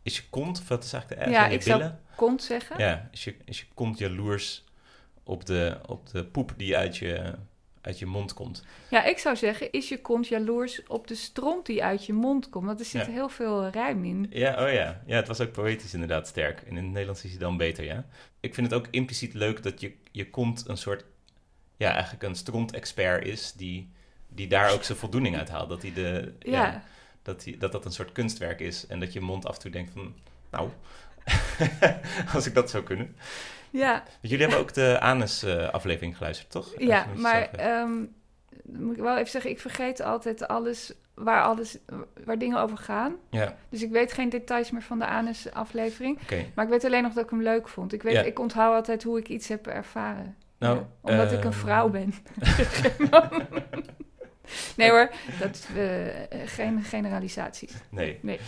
[0.04, 1.34] is je kont, of wat is eigenlijk de R?
[1.34, 1.92] Ja, je ik zou-?
[2.16, 2.78] Kont zeggen.
[2.78, 4.64] Ja, is je, is je kont jaloers
[5.24, 7.36] op de, op de poep die uit je,
[7.82, 8.64] uit je mond komt.
[8.90, 12.50] Ja, ik zou zeggen, is je kont jaloers op de stront die uit je mond
[12.50, 12.66] komt?
[12.66, 13.12] Want er zit Ja.
[13.12, 14.28] heel veel rijm in.
[14.30, 15.02] Ja, oh ja.
[15.06, 16.62] Ja, het was ook poëtisch inderdaad sterk.
[16.62, 18.06] En in het Nederlands is hij dan beter, ja.
[18.40, 21.06] Ik vind het ook impliciet leuk dat je, je kont een soort...
[21.78, 23.90] Ja, eigenlijk een stront-expert is die,
[24.28, 25.70] die daar ook zijn voldoening uit haalt.
[25.70, 26.52] Dat, hij de, ja.
[26.52, 26.84] Ja,
[27.22, 28.88] dat, hij, dat dat een soort kunstwerk is.
[28.88, 30.16] En dat je mond af en toe denkt van...
[30.52, 30.70] Nou,
[32.34, 33.16] als ik dat zou kunnen.
[33.72, 36.74] Ja, Jullie hebben ook de Anus-aflevering geluisterd, toch?
[36.78, 37.58] Ja maar hebt.
[37.58, 37.92] ehm,
[38.64, 41.78] moet ik wel even zeggen, ik vergeet altijd alles waar, alles
[42.26, 43.16] waar dingen over gaan.
[43.30, 46.20] Ja, Dus ik weet geen details meer van de Anus-aflevering.
[46.56, 47.94] Maar ik weet alleen nog dat ik hem leuk vond.
[47.94, 48.22] Ik, weet, Ja.
[48.22, 50.36] ik onthoud altijd hoe ik iets heb ervaren.
[50.60, 52.14] Nou, Ja, omdat ik een ehm, vrouw ben.
[54.78, 56.06] nee hoor, dat, eh,
[56.46, 57.74] geen generalisaties.
[57.90, 58.20] Nee.
[58.22, 58.40] Nee.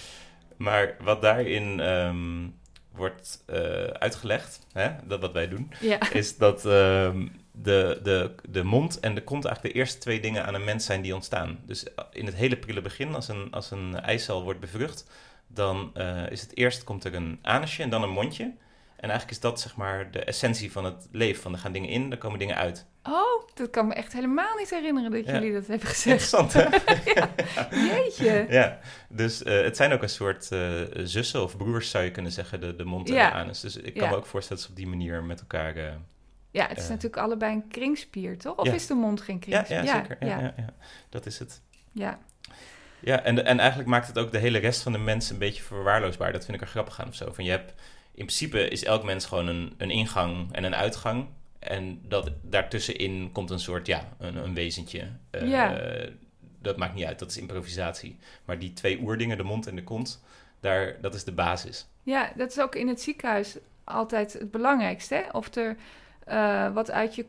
[0.57, 2.47] Maar wat daarin ehm,
[2.91, 8.63] wordt eh, uitgelegd, hè, dat wat wij doen, Ja, is dat ehm, de, de, de
[8.63, 11.60] mond en de kont eigenlijk de eerste twee dingen aan een mens zijn die ontstaan.
[11.65, 15.10] Dus in het hele prille begin, als een, als een eicel wordt bevrucht,
[15.47, 18.43] dan eh, is het eerst komt er een anusje en dan een mondje.
[18.95, 21.41] En eigenlijk is dat zeg maar de essentie van het leven.
[21.41, 22.86] Van er gaan dingen in, er komen dingen uit.
[23.03, 25.33] Oh, dat kan me echt helemaal niet herinneren dat Ja.
[25.33, 26.05] jullie dat hebben gezegd.
[26.21, 26.65] Interessant, hè?
[27.95, 28.45] Jeetje.
[28.49, 32.31] Ja, dus eh, het zijn ook een soort eh, zussen of broers, zou je kunnen
[32.31, 33.29] zeggen, de, de mond en Ja.
[33.29, 33.59] de anus.
[33.59, 34.09] Dus ik kan Ja.
[34.09, 35.75] me ook voorstellen dat ze op die manier met elkaar...
[35.75, 35.93] eh,
[36.51, 38.57] Ja, het is natuurlijk allebei een kringspier, toch?
[38.57, 38.73] Of Ja.
[38.73, 39.83] is de mond geen ja, kringspier?
[39.83, 40.17] ja, zeker.
[40.27, 40.53] Ja, Ja, ja.
[40.57, 40.73] Ja,
[41.09, 41.61] dat is het.
[41.91, 42.19] ja.
[43.03, 45.63] Ja, en, en eigenlijk maakt het ook de hele rest van de mensen een beetje
[45.63, 46.31] verwaarloosbaar.
[46.31, 47.31] Dat vind ik er grappig aan of zo.
[47.33, 47.69] Van je hebt,
[48.13, 51.27] in principe is elk mens gewoon een, een ingang en een uitgang.
[51.62, 55.08] En dat, daartussenin komt een soort, ja, een, een wezentje.
[55.30, 55.78] Eh, Ja.
[56.62, 58.17] Dat maakt niet uit, dat is improvisatie.
[58.45, 60.24] Maar die twee oerdingen, de mond en de kont,
[60.60, 61.88] daar, dat is de basis.
[62.04, 65.15] Ja, dat is ook in het ziekenhuis altijd het belangrijkste.
[65.15, 65.21] Hè?
[65.32, 65.76] Of er
[66.26, 67.26] eh, wat uit je,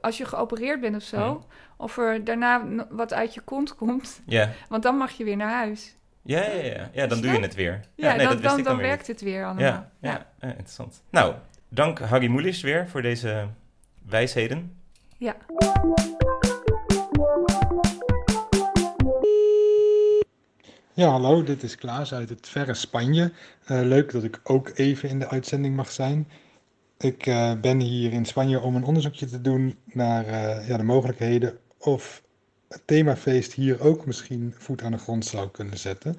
[0.00, 1.42] als je geopereerd bent of zo, Mhm.
[1.76, 4.20] of er daarna wat uit je kont komt.
[4.26, 5.96] Ja, Want dan mag je weer naar huis.
[6.22, 6.90] ja, ja, ja.
[6.92, 7.80] ja dan doe je het weer.
[7.94, 9.62] Ja, nee, dan, dat wist dan, ik dan werkt het weer allemaal.
[9.64, 11.02] Ja, ja, ja, interessant.
[11.10, 11.34] Nou,
[11.68, 13.46] dank Harry Moelis weer voor deze
[14.08, 14.72] wijsheden.
[15.18, 15.36] ja.
[20.94, 23.32] Ja, hallo, dit is Klaas uit het verre Spanje.
[23.64, 26.28] Eh, leuk dat ik ook even in de uitzending mag zijn.
[26.98, 30.82] Ik eh, ben hier in Spanje om een onderzoekje te doen naar eh, ja, de
[30.82, 32.22] mogelijkheden of
[32.68, 36.16] het themafeest hier ook misschien voet aan de grond zou kunnen zetten.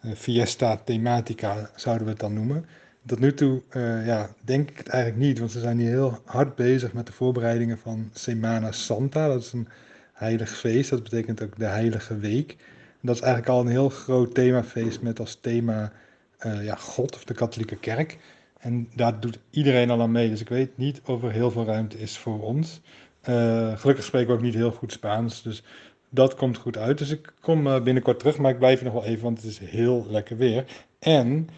[0.00, 2.66] Eh, Fiesta Thematica zouden we het dan noemen.
[3.08, 6.18] Tot nu toe eh, ja, denk ik het eigenlijk niet, want ze zijn hier heel
[6.24, 9.28] hard bezig met de voorbereidingen van Semana Santa.
[9.28, 9.68] Dat is een
[10.12, 12.56] heilig feest, dat betekent ook de Heilige Week.
[13.00, 15.92] Dat is eigenlijk al een heel groot themafeest met als thema
[16.38, 18.18] eh, ja, God of de katholieke kerk.
[18.58, 20.28] En daar doet iedereen al aan mee.
[20.30, 22.80] Dus ik weet niet of er heel veel ruimte is voor ons.
[23.20, 25.42] Eh, gelukkig spreken we ook niet heel goed Spaans.
[25.42, 25.62] Dus
[26.08, 26.98] dat komt goed uit.
[26.98, 30.06] Dus ik kom binnenkort terug, maar ik blijf nog wel even, want het is heel
[30.08, 30.64] lekker weer.
[30.98, 31.48] En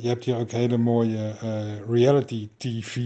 [0.00, 2.96] je hebt hier ook hele mooie eh, reality TV.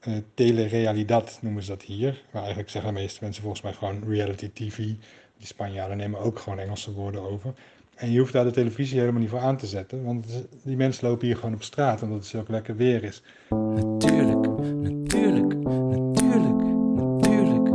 [0.00, 2.22] eh telerealidad noemen ze dat hier.
[2.30, 4.76] Maar eigenlijk zeggen de meeste mensen volgens mij gewoon reality TV.
[4.76, 7.54] Die Spanjaarden nemen ook gewoon Engelse woorden over.
[7.94, 10.04] En je hoeft daar de televisie helemaal niet voor aan te zetten.
[10.04, 10.26] Want
[10.62, 13.22] die mensen lopen hier gewoon op straat, omdat het zo lekker weer is.
[13.50, 16.62] Natuurlijk, natuurlijk, natuurlijk,
[16.94, 17.74] natuurlijk.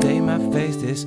[0.00, 1.04] Themafeest is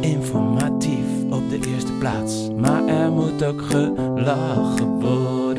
[0.00, 2.50] informatief op de eerste plaats.
[2.56, 5.49] Maar er moet ook gelachen worden.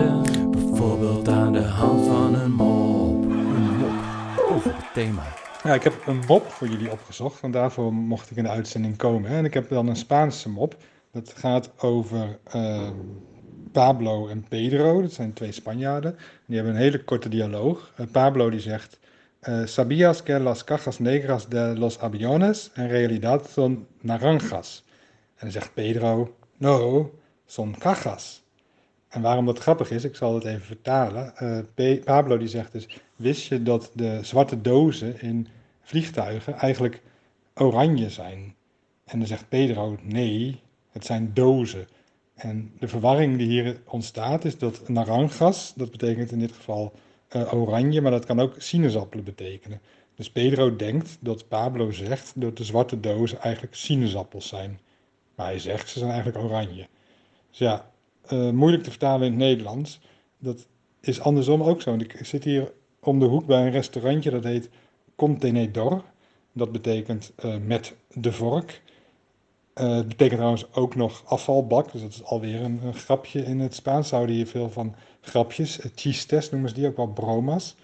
[0.49, 3.23] Bijvoorbeeld aan de hand van een mop.
[3.23, 3.91] Een mop
[4.49, 5.23] over het thema.
[5.63, 8.97] Ja, ik heb een mop voor jullie opgezocht, want daarvoor mocht ik in de uitzending
[8.97, 9.29] komen.
[9.29, 10.75] En ik heb dan een Spaanse mop.
[11.11, 12.93] Dat gaat over ehm,
[13.71, 15.01] Pablo en Pedro.
[15.01, 16.15] Dat zijn twee Spanjaarden.
[16.45, 17.91] Die hebben een hele korte dialoog.
[17.95, 18.99] Eh, Pablo die zegt...
[19.39, 24.83] eh, ¿Sabías que las cajas negras de los aviones en realidad son naranjas?
[25.35, 26.35] En dan zegt Pedro...
[26.57, 27.09] No,
[27.45, 28.40] son cajas.
[29.11, 31.35] En waarom dat grappig is, ik zal het even vertalen.
[31.75, 32.87] Eh, Pablo die zegt dus...
[33.15, 35.47] Wist je dat de zwarte dozen in
[35.81, 37.01] vliegtuigen eigenlijk
[37.53, 38.55] oranje zijn?
[39.05, 40.59] En dan zegt Pedro, nee,
[40.91, 41.87] het zijn dozen.
[42.35, 46.93] En de verwarring die hier ontstaat is dat naranjas, dat betekent in dit geval
[47.27, 49.81] eh, oranje, maar dat kan ook sinaasappelen betekenen.
[50.15, 54.79] Dus Pedro denkt dat Pablo zegt dat de zwarte dozen eigenlijk sinaasappels zijn.
[55.35, 56.87] Maar hij zegt ze zijn eigenlijk oranje.
[57.49, 57.90] Dus ja,
[58.31, 59.99] eh, moeilijk te vertalen in het Nederlands.
[60.37, 60.67] Dat
[60.99, 61.95] is andersom ook zo.
[61.95, 64.69] Ik zit hier om de hoek bij een restaurantje dat heet
[65.15, 66.03] Contenedor.
[66.51, 68.81] Dat betekent eh, met de vork.
[69.73, 73.75] Het betekent trouwens ook nog afvalbak, dus dat is alweer een, een grapje in het
[73.75, 74.07] Spaans.
[74.07, 75.79] Ze houden hier veel van grapjes.
[75.95, 77.75] Chistes noemen ze die ook wel bromas.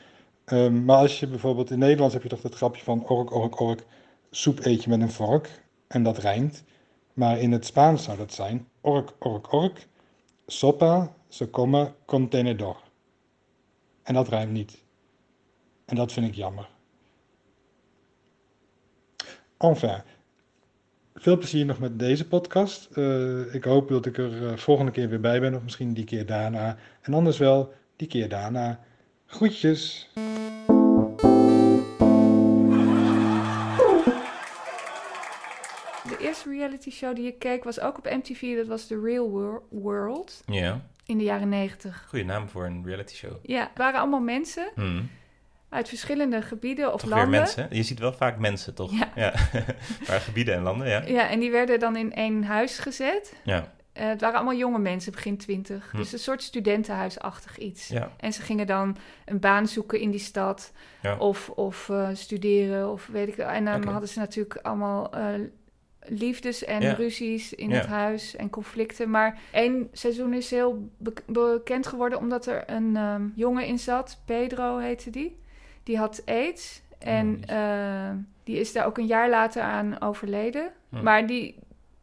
[0.46, 3.60] Ehm, maar als je bijvoorbeeld in Nederlands heb je toch dat grapje van ork, ork,
[3.60, 3.86] ork,
[4.32, 6.64] soep eet je met een vork en dat rijmt.
[7.14, 9.88] Maar in het Spaans zou dat zijn ork, ork, ork,
[10.48, 12.78] sopa se come con tenedor.
[14.04, 14.84] En dat rijmt niet.
[15.86, 16.70] En dat vind ik jammer.
[19.58, 20.02] Enfin,
[21.16, 22.90] veel plezier nog met deze podcast.
[22.94, 26.04] Eh, ik hoop dat ik er eh, volgende keer weer bij ben, of misschien die
[26.04, 26.78] keer daarna.
[27.02, 28.80] En anders wel die keer daarna.
[29.26, 30.10] Groetjes!
[36.38, 38.56] Eerste reality show die ik keek was ook op MTV.
[38.56, 42.06] Dat was The Real Wor- World Ja, in de jaren negentig.
[42.10, 43.32] goede naam voor een reality show.
[43.42, 45.10] Ja, het waren allemaal mensen Hmm.
[45.70, 47.30] uit verschillende gebieden of Toch landen.
[47.30, 47.68] weer mensen.
[47.70, 48.92] Je ziet wel vaak mensen, toch?
[49.16, 49.34] Ja.
[50.08, 51.02] maar gebieden en landen, ja.
[51.06, 53.34] Ja, en die werden dan in één huis gezet.
[53.44, 55.92] Ja, Eh, het waren allemaal jonge mensen, begin twintig.
[55.92, 55.98] Hm.
[55.98, 57.88] Dus een soort studentenhuisachtig iets.
[57.88, 60.72] ja, En ze gingen dan een baan zoeken in die stad.
[61.02, 61.18] ja.
[61.18, 63.48] Of, of eh, studeren, of weet ik wel.
[63.48, 65.24] En dan hadden ze natuurlijk allemaal eh,
[66.10, 66.94] liefdes en Ja.
[66.94, 67.76] ruzies in Ja.
[67.76, 69.10] het huis en conflicten.
[69.10, 74.20] Maar één seizoen is heel be- bekend geworden omdat er een ehm, jongen in zat.
[74.26, 75.40] Pedro heette die.
[75.84, 76.82] Die had aids.
[77.00, 77.46] En niet.
[77.46, 78.10] eh,
[78.44, 80.72] die is daar ook een jaar later aan overleden.
[80.90, 81.04] Hm.
[81.04, 81.56] Maar die,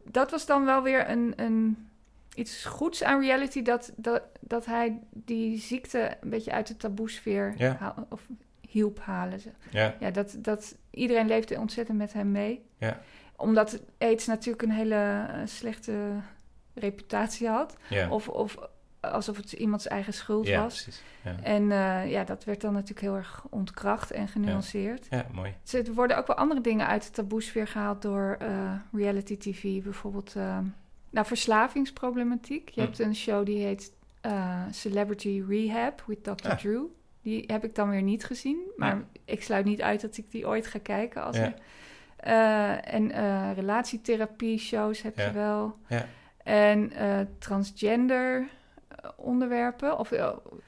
[0.03, 1.87] dat was dan wel weer een, een,
[2.35, 3.61] iets goeds aan reality.
[3.61, 7.75] Dat, dat, dat hij die ziekte een beetje uit de taboesfeer Ja.
[7.79, 8.27] haal- of
[8.69, 9.39] hielp halen.
[9.39, 9.49] Ze.
[9.69, 9.95] ja.
[9.99, 12.65] Ja, dat, dat, iedereen leefde ontzettend met hem mee.
[12.77, 12.99] Ja.
[13.37, 15.93] Omdat aids natuurlijk een hele eh, slechte
[16.73, 17.77] reputatie had.
[18.09, 18.57] Of, of
[18.99, 20.81] alsof het iemands eigen schuld ja, was.
[20.83, 21.03] precies.
[21.23, 21.35] Ja.
[21.43, 25.07] En eh, ja, dat werd dan natuurlijk heel erg ontkracht en genuanceerd.
[25.09, 25.53] ja, mooi.
[25.63, 29.83] Dus er worden ook wel andere dingen uit de taboesfeer gehaald door eh, reality tv.
[29.83, 30.57] Bijvoorbeeld eh,
[31.09, 32.69] nou, verslavingsproblematiek.
[32.69, 32.87] Je Hm.
[32.87, 33.93] hebt een show die heet
[34.71, 36.47] Celebrity Rehab with Dr.
[36.49, 36.57] Ah.
[36.57, 36.83] Drew.
[37.21, 38.57] Die heb ik dan weer niet gezien.
[38.77, 41.23] Maar ik sluit niet uit dat ik die ooit ga kijken.
[41.23, 41.43] Als Ja.
[41.43, 41.53] er-
[42.25, 45.25] Eh, en eh, relatietherapie-shows heb Ja.
[45.25, 45.75] je wel.
[45.87, 46.05] Ja.
[46.43, 48.47] En eh, transgender
[49.15, 49.99] onderwerpen.
[49.99, 50.11] Of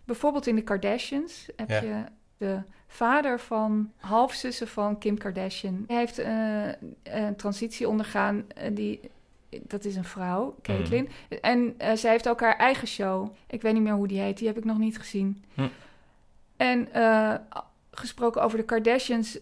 [0.04, 1.82] bijvoorbeeld in de Kardashians heb Ja.
[1.82, 2.04] je
[2.38, 5.84] de vader van halfzussen van Kim Kardashian.
[5.88, 6.18] Hij heeft
[7.04, 8.46] een transitie ondergaan.
[8.74, 9.00] die,
[9.50, 11.10] dat is een vrouw, Caitlyn.
[11.42, 13.36] En eh, zij heeft ook haar eigen show.
[13.48, 14.38] Ik weet niet meer hoe die heet.
[14.38, 15.44] Die heb ik nog niet gezien.
[15.54, 15.68] Hm.
[16.58, 16.88] En
[17.92, 19.38] gesproken over de Kardashians,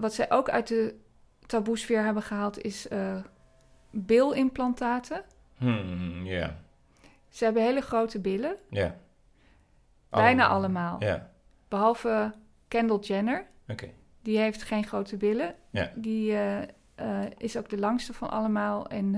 [0.00, 0.94] wat zij ook uit de
[1.46, 3.16] taboesfeer hebben gehaald, is eh
[3.90, 5.22] bilimplantaten.
[5.56, 6.56] Hmm, ja,
[7.28, 8.96] Ze hebben hele grote billen, ja.
[10.08, 10.92] bijna Allemaal.
[10.96, 11.10] allemaal.
[11.14, 11.30] Ja,
[11.68, 12.32] Behalve
[12.68, 13.88] Kendall Jenner, oké.
[14.22, 15.54] die heeft geen grote billen.
[15.70, 15.92] Ja.
[15.94, 16.62] Die eh,
[16.94, 19.14] eh, is ook de langste van allemaal en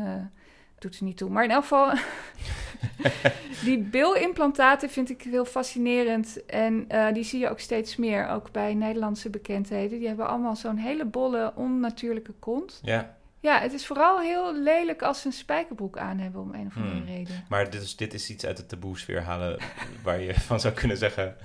[0.91, 1.31] doet niet toe.
[1.31, 1.93] Maar in elk geval,
[3.65, 6.47] die bilimplantaten vind ik heel fascinerend.
[6.47, 9.99] En eh, die zie je ook steeds meer, ook bij Nederlandse bekendheden.
[9.99, 12.81] Die hebben allemaal zo'n hele bolle, onnatuurlijke kont.
[12.83, 16.67] Ja, Ja, het is vooral heel lelijk als ze een spijkerbroek aan hebben om een
[16.67, 17.07] of andere Hmm.
[17.07, 17.45] reden.
[17.49, 19.59] maar dit is, dit is iets uit de taboesfeer halen
[20.03, 21.37] waar je van zou kunnen zeggen,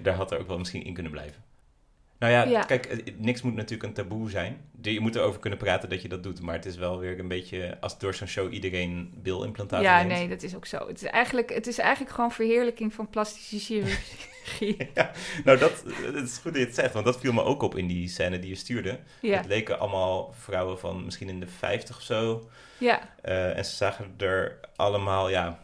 [0.00, 1.42] daar had er ook wel misschien in kunnen blijven.
[2.20, 2.62] Nou ja, Ja.
[2.62, 4.60] kijk, niks moet natuurlijk een taboe zijn.
[4.82, 7.28] Je moet erover kunnen praten dat je dat doet, maar het is wel weer een
[7.28, 10.08] beetje, als door zo'n show iedereen bilimplantaten Ja, neemt.
[10.18, 10.86] nee, dat is ook zo.
[10.86, 14.18] Het is eigenlijk, het is eigenlijk gewoon verheerlijking van plastische chirurgie.
[14.94, 15.10] Ja,
[15.44, 17.76] nou, dat, het is goed dat je het zegt, want dat viel me ook op
[17.76, 18.98] in die scène die je stuurde.
[19.20, 22.48] ja, Het leken allemaal vrouwen van misschien in de 50 of zo.
[22.78, 23.00] ja.
[23.22, 25.58] Eh, en ze zagen er allemaal ja,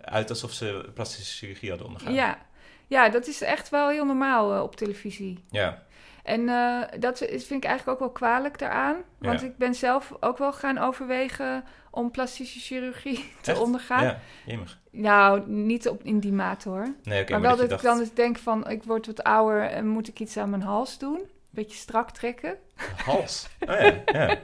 [0.00, 2.14] uit alsof ze plastische chirurgie hadden ondergaan.
[2.14, 2.38] Ja.
[2.86, 5.44] ja, dat is echt wel heel normaal eh, op televisie.
[5.50, 5.82] Ja,
[6.22, 8.96] En eh, dat vind ik eigenlijk ook wel kwalijk daaraan.
[9.18, 9.46] Want Ja.
[9.46, 13.60] ik ben zelf ook wel gaan overwegen om plastische chirurgie te Echt?
[13.60, 14.04] ondergaan.
[14.04, 14.78] ja jemig.
[14.90, 16.94] Nou, niet op, in die mate hoor.
[17.02, 19.62] Nee, oké, maar maar, wel dat ik dan eens denk van, ik word wat ouder
[19.62, 21.20] en moet ik iets aan mijn hals doen?
[21.50, 22.56] Beetje strak trekken.
[23.04, 23.48] hals.
[23.60, 24.36] Oh ja, ja.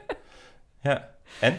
[0.81, 1.09] Ja,
[1.39, 1.57] en?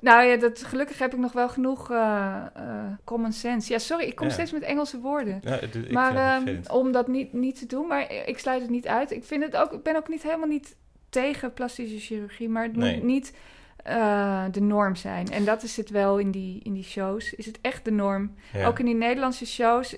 [0.00, 2.64] Nou ja, dat, gelukkig heb ik nog wel genoeg eh, eh,
[3.04, 3.72] common sense.
[3.72, 4.32] Ja, sorry, ik kom Ja.
[4.32, 5.40] steeds met Engelse woorden.
[5.44, 8.70] Ja, ik vind maar ehm, om dat niet, niet te doen, maar ik sluit het
[8.70, 9.10] niet uit.
[9.10, 10.76] Ik, vind het ook, ik ben ook niet helemaal niet
[11.08, 12.94] tegen plastische chirurgie, maar het Nee.
[12.94, 13.36] moet niet
[13.84, 15.26] eh, de norm zijn.
[15.32, 17.34] En dat is het wel in die, in die shows.
[17.34, 18.34] Is het echt de norm?
[18.52, 18.66] Ja.
[18.66, 19.96] Ook in die Nederlandse shows,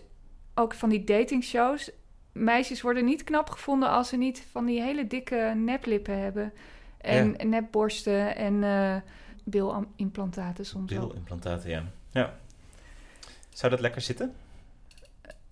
[0.55, 1.91] ook van die datingshows.
[2.33, 6.53] Meisjes worden niet knap gevonden als ze niet van die hele dikke neplippen hebben.
[7.01, 8.63] En nepborsten en
[9.44, 11.09] bilimplantaten soms ook.
[11.09, 11.85] Bilimplantaten, ja.
[12.11, 12.35] ja.
[13.48, 14.35] Zou dat lekker zitten?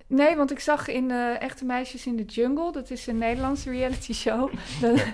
[0.09, 3.71] Nee, want ik zag in eh, Echte Meisjes in de Jungle, dat is een Nederlandse
[3.71, 4.53] reality show.
[4.81, 5.05] dat,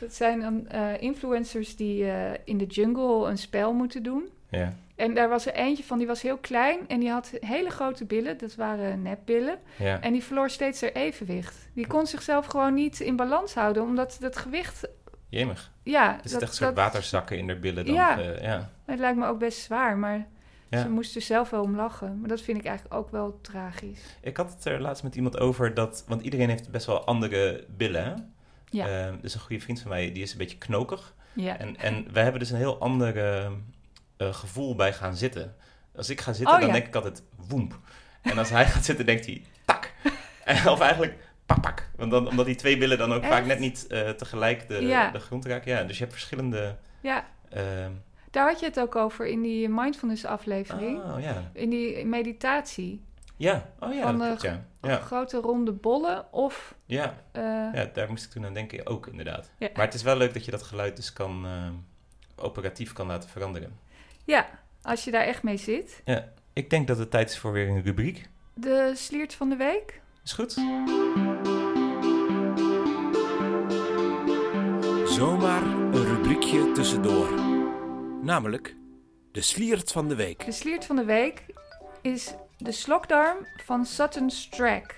[0.00, 4.28] dat zijn dan eh, influencers die eh, in de jungle een spel moeten doen.
[4.50, 4.72] Ja.
[4.94, 8.04] En daar was er eentje van, die was heel klein en die had hele grote
[8.04, 8.38] billen.
[8.38, 9.58] Dat waren nepbillen.
[9.78, 10.00] Ja.
[10.00, 11.68] En die verloor steeds haar evenwicht.
[11.72, 14.88] Die kon zichzelf gewoon niet in balans houden, omdat het gewicht
[15.28, 15.70] Jemig.
[15.82, 17.94] Ja, Is het echt een soort waterzakken in de billen dan?
[17.94, 18.18] Ja.
[18.20, 18.70] eh, ja.
[18.84, 20.26] Het lijkt me ook best zwaar, maar
[20.70, 20.80] Ja.
[20.82, 22.20] ze moest er zelf wel om lachen.
[22.20, 24.00] Maar dat vind ik eigenlijk ook wel tragisch.
[24.20, 26.04] Ik had het er laatst met iemand over dat...
[26.06, 28.14] Want iedereen heeft best wel andere billen, hè?
[28.70, 29.06] Ja.
[29.06, 31.14] Eh, dus een goede vriend van mij, die is een beetje knokig.
[31.32, 31.58] Ja.
[31.58, 33.36] En, en wij hebben dus een heel ander
[34.16, 35.54] eh, gevoel bij gaan zitten.
[35.96, 36.74] Als ik ga zitten, Oh, dan ja.
[36.74, 37.78] denk ik altijd woemp.
[38.22, 39.92] En als hij gaat zitten, denkt hij tak.
[40.72, 41.88] Of eigenlijk pak pak.
[41.96, 45.10] Want dan, omdat die twee billen dan ook vaak net niet eh, tegelijk de, Ja.
[45.10, 45.72] de grond raken.
[45.72, 46.76] Ja, dus je hebt verschillende...
[47.00, 47.62] ja, eh,
[48.30, 51.02] daar had je het ook over in die mindfulness aflevering.
[51.02, 51.50] oh, ja.
[51.52, 53.04] In die meditatie.
[53.36, 54.64] Ja, oh ja, Van de klopt, ja.
[54.82, 56.74] Ja, Grote ronde bollen of...
[56.86, 57.14] ja.
[57.32, 59.50] eh, ja, daar moest ik toen aan denken ook inderdaad.
[59.58, 59.68] Ja.
[59.74, 61.44] Maar het is wel leuk dat je dat geluid dus kan...
[61.46, 63.78] eh, operatief kan laten veranderen.
[64.24, 64.46] ja,
[64.82, 66.02] als je daar echt mee zit.
[66.52, 68.28] Ik denk dat het tijd is voor weer een rubriek.
[68.54, 70.00] De sliert van de week.
[70.26, 70.52] Is goed?
[75.08, 77.40] Zomaar een rubriekje tussendoor.
[78.22, 78.76] Namelijk
[79.32, 80.44] de sliert van de week.
[80.44, 81.44] De sliert van de week
[82.02, 84.96] is de slokdarm van Sutton Strack.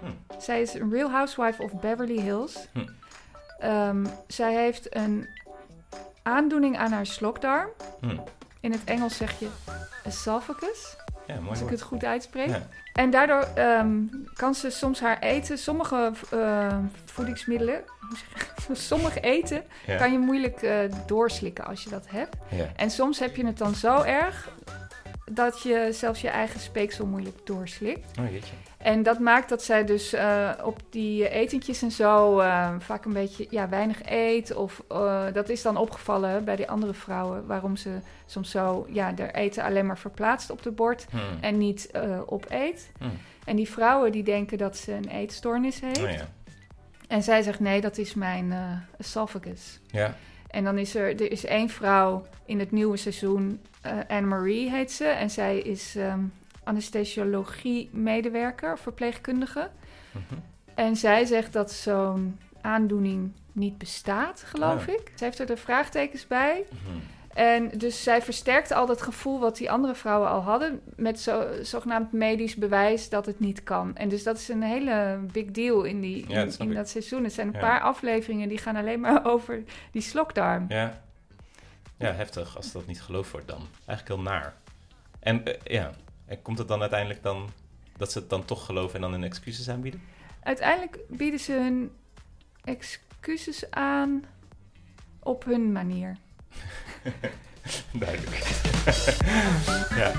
[0.00, 0.40] Hm.
[0.40, 2.68] Zij is een Real Housewife of Beverly Hills.
[2.72, 2.86] Hm.
[3.58, 5.28] Ehm, zij heeft een
[6.22, 7.70] aandoening aan haar slokdarm.
[8.00, 8.18] Hm.
[8.60, 9.48] In het Engels zeg je
[10.04, 12.48] esophagus, Ja, mooi als ik het goed uitspreek.
[12.48, 12.62] Ja.
[12.92, 13.92] En daardoor ehm,
[14.34, 19.96] kan ze soms haar eten, sommige eh, voedingsmiddelen, hoe zeg je- sommig eten Ja.
[19.96, 22.36] kan je moeilijk eh, doorslikken als je dat hebt.
[22.76, 24.48] En soms heb je het dan zo erg
[25.30, 28.18] dat je zelfs je eigen speeksel moeilijk doorslikt.
[28.20, 28.54] Oh jeetje.
[28.78, 33.12] En dat maakt dat zij dus eh, op die etentjes en zo eh, vaak een
[33.12, 34.54] beetje ja, weinig eet.
[34.54, 37.46] Of eh, dat is dan opgevallen bij die andere vrouwen.
[37.46, 41.18] Waarom ze soms zo ja, haar eten alleen maar verplaatst op de bord Hm.
[41.40, 42.90] en niet eh opeet.
[42.98, 43.04] Hm.
[43.44, 46.02] En die vrouwen die denken dat ze een eetstoornis heeft.
[46.02, 46.28] Oh ja.
[47.08, 48.54] En zij zegt nee, dat is mijn
[48.98, 49.80] esophagus.
[49.86, 50.16] Ja.
[50.50, 53.60] En dan is er, er is één vrouw in het nieuwe seizoen,
[54.08, 55.04] Anne-Marie heet ze.
[55.04, 56.20] En zij is ehm
[56.64, 59.68] anesthesiologie-medewerker, verpleegkundige.
[60.10, 60.22] Mhm.
[60.74, 64.94] En zij zegt dat zo'n aandoening niet bestaat, geloof Oh.
[64.94, 65.12] ik.
[65.14, 66.64] Ze heeft er de vraagtekens bij.
[66.70, 66.80] Mhm.
[67.34, 70.80] En dus zij versterkt al dat gevoel wat die andere vrouwen al hadden...
[70.96, 73.96] met zo, zogenaamd medisch bewijs dat het niet kan.
[73.96, 77.24] En dus dat is een hele big deal in, die, Ja, in, dat seizoen.
[77.24, 77.58] Het zijn een Ja.
[77.60, 80.64] paar afleveringen die gaan alleen maar over die slokdarm.
[80.68, 81.00] Ja.
[82.04, 83.68] Ja, heftig als dat niet geloofd wordt dan.
[83.86, 84.54] Eigenlijk heel naar.
[85.20, 85.92] En eh, ja,
[86.26, 87.50] en komt het dan uiteindelijk dan
[87.96, 90.02] dat ze het dan toch geloven en dan hun excuses aanbieden?
[90.42, 91.92] Uiteindelijk bieden ze hun
[92.64, 94.24] excuses aan
[95.18, 96.16] op hun manier.
[97.92, 98.36] Duidelijk.
[100.00, 100.12] ja.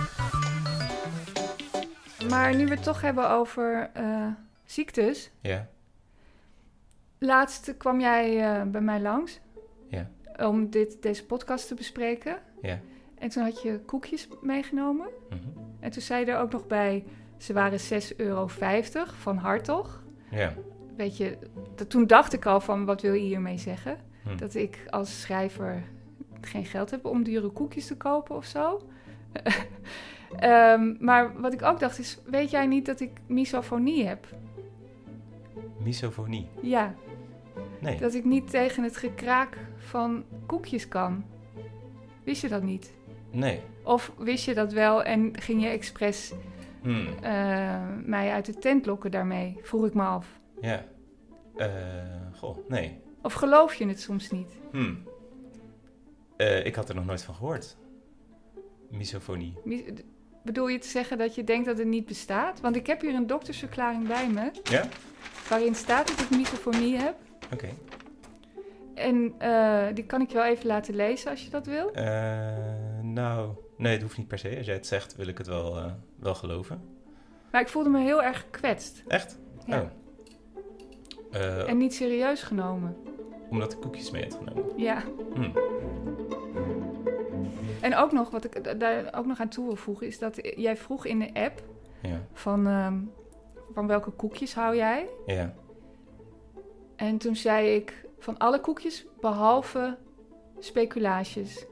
[2.30, 4.28] Maar nu we het toch hebben over eh,
[4.66, 5.30] ziektes.
[5.42, 5.68] Ja.
[7.18, 9.40] Laatst kwam jij eh, bij mij langs.
[10.40, 12.38] Om dit, deze podcast te bespreken.
[12.62, 12.80] Ja.
[13.18, 15.08] En toen had je koekjes meegenomen.
[15.30, 15.40] Mhm.
[15.80, 17.04] En toen zei je er ook nog bij,
[17.38, 18.48] ze waren 6,50 euro
[19.18, 20.04] van Hartog.
[20.32, 20.54] Ja.
[20.98, 21.38] Weet je,
[21.76, 23.98] dat, toen dacht ik al van, wat wil je hiermee zeggen?
[24.24, 24.38] Hm.
[24.38, 25.84] Dat ik als schrijver
[26.42, 28.82] geen geld heb om dure koekjes te kopen of zo.
[30.36, 34.28] Ehm, maar wat ik ook dacht is, weet jij niet dat ik misofonie heb?
[35.78, 36.48] Misofonie.
[36.62, 36.96] Ja,
[37.80, 37.98] Nee.
[37.98, 41.26] dat ik niet tegen het gekraak van koekjes kan.
[42.24, 42.94] Wist je dat niet?
[43.32, 43.62] Nee.
[43.84, 46.34] Of wist je dat wel en ging je expres
[46.82, 47.06] Hm.
[47.22, 49.58] eh, mij uit de tent lokken daarmee?
[49.62, 50.28] Vroeg ik me af.
[50.62, 50.86] Ja.
[51.56, 51.68] Eh,
[52.34, 53.00] goh, nee.
[53.22, 54.52] Of geloof je het soms niet?
[54.72, 54.94] Hm.
[56.38, 57.78] Eh, ik had er nog nooit van gehoord.
[58.90, 59.54] Misofonie.
[59.64, 59.94] Mi-
[60.44, 62.62] Bedoel je te zeggen dat je denkt dat het niet bestaat?
[62.62, 64.88] Want ik heb hier een doktersverklaring bij me, Ja?
[65.50, 67.16] waarin staat dat ik misofonie heb.
[67.54, 67.68] Oké.
[68.96, 71.92] En eh, die kan ik je wel even laten lezen als je dat wil.
[71.92, 72.04] Eh,
[73.02, 74.58] nou, nee, het hoeft niet per se.
[74.58, 76.82] Als jij het zegt, wil ik het wel, eh, wel geloven.
[77.52, 79.40] Maar ik voelde me heel erg gekwetst Echt?
[79.66, 79.82] Ja.
[79.82, 79.90] Oh.
[81.70, 82.96] En niet serieus genomen.
[83.50, 84.64] Omdat ik koekjes mee had genomen.
[84.80, 85.04] Ja.
[85.34, 85.50] Hm.
[87.82, 90.40] En ook nog, wat ik da- daar ook nog aan toe wil voegen, is dat
[90.56, 91.64] jij vroeg in de app
[92.02, 92.22] Ja.
[92.34, 92.98] van, ehm,
[93.74, 95.08] van welke koekjes hou jij?
[95.26, 95.54] Ja.
[96.96, 99.98] En toen zei ik van alle koekjes behalve
[100.60, 101.66] speculaasjes.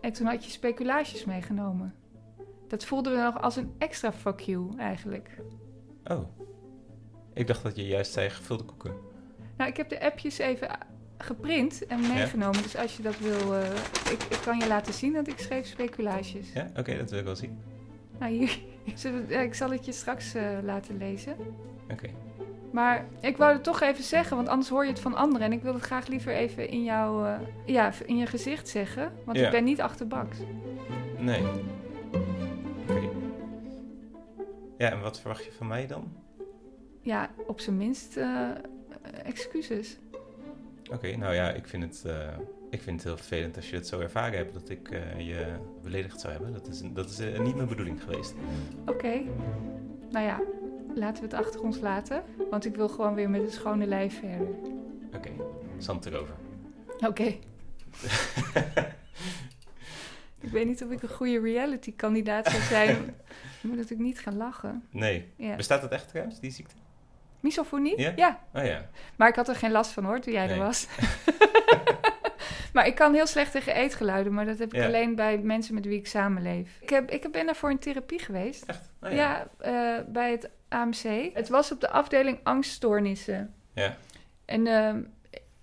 [0.00, 1.94] En toen had je speculaasjes meegenomen.
[2.68, 5.40] Dat voelde we nog als een extra fuck you eigenlijk.
[6.04, 6.28] Oh.
[7.32, 8.94] Ik dacht dat je juist zei gevulde koeken.
[9.56, 10.78] Nou, ik heb de appjes even a-
[11.18, 12.62] geprint en meegenomen.
[12.62, 13.74] Dus als je dat wil, eh,
[14.12, 16.52] ik, ik kan je laten zien dat ik schreef speculaasjes.
[16.52, 16.70] Ja?
[16.76, 17.58] Oké, dat wil ik wel zien.
[18.18, 18.60] Nou, hier,
[19.28, 21.36] ja, ik zal het je straks eh, laten lezen.
[21.90, 22.08] Oké.
[22.74, 25.46] Maar ik wou het toch even zeggen, want anders hoor je het van anderen.
[25.46, 27.34] En ik wil het graag liever even in, jou, eh,
[27.66, 29.12] ja, in je gezicht zeggen.
[29.24, 29.44] Want Ja.
[29.44, 30.38] ik ben niet achterbaks.
[31.18, 31.42] Nee.
[32.88, 33.08] Oké.
[34.78, 36.12] Ja, en wat verwacht je van mij dan?
[37.00, 38.48] Ja, op zijn minst eh,
[39.24, 39.98] excuses.
[40.92, 42.28] Oké, nou ja, ik vind, het, eh,
[42.70, 45.46] ik vind het heel vervelend als je het zo ervaren hebt dat ik je
[45.82, 46.52] beledigd zou hebben.
[46.52, 48.34] Dat is, dat is niet mijn bedoeling geweest.
[48.86, 49.22] Oké.
[50.10, 50.40] Nou ja,
[50.94, 52.22] laten we het achter ons laten.
[52.50, 54.46] Want ik wil gewoon weer met een schone lijf verder.
[55.14, 55.30] Oké,
[55.78, 56.34] zand erover.
[57.06, 57.34] Oké.
[60.40, 63.14] ik weet niet of ik een goede reality-kandidaat zou zijn.
[63.60, 64.84] Je moet natuurlijk niet gaan lachen.
[64.90, 65.32] nee.
[65.36, 65.56] Ja.
[65.56, 66.74] Bestaat dat echt trouwens, die ziekte?
[67.40, 68.00] Misofonie?
[68.00, 68.12] Ja?
[68.16, 68.40] ja.
[68.54, 68.88] Oh ja.
[69.16, 70.54] Maar ik had er geen last van hoor, toen jij Nee.
[70.56, 70.86] er was.
[72.72, 74.86] maar ik kan heel slecht tegen eetgeluiden, maar dat heb ik Ja.
[74.86, 76.78] alleen bij mensen met wie ik samenleef.
[76.80, 78.64] Ik, heb, ik ben daarvoor in therapie geweest.
[78.64, 78.90] Echt?
[79.02, 81.30] Oh ja, eh, bij het AMC.
[81.34, 83.54] Het was op de afdeling angststoornissen.
[83.74, 83.96] Ja.
[84.44, 85.00] En ehm,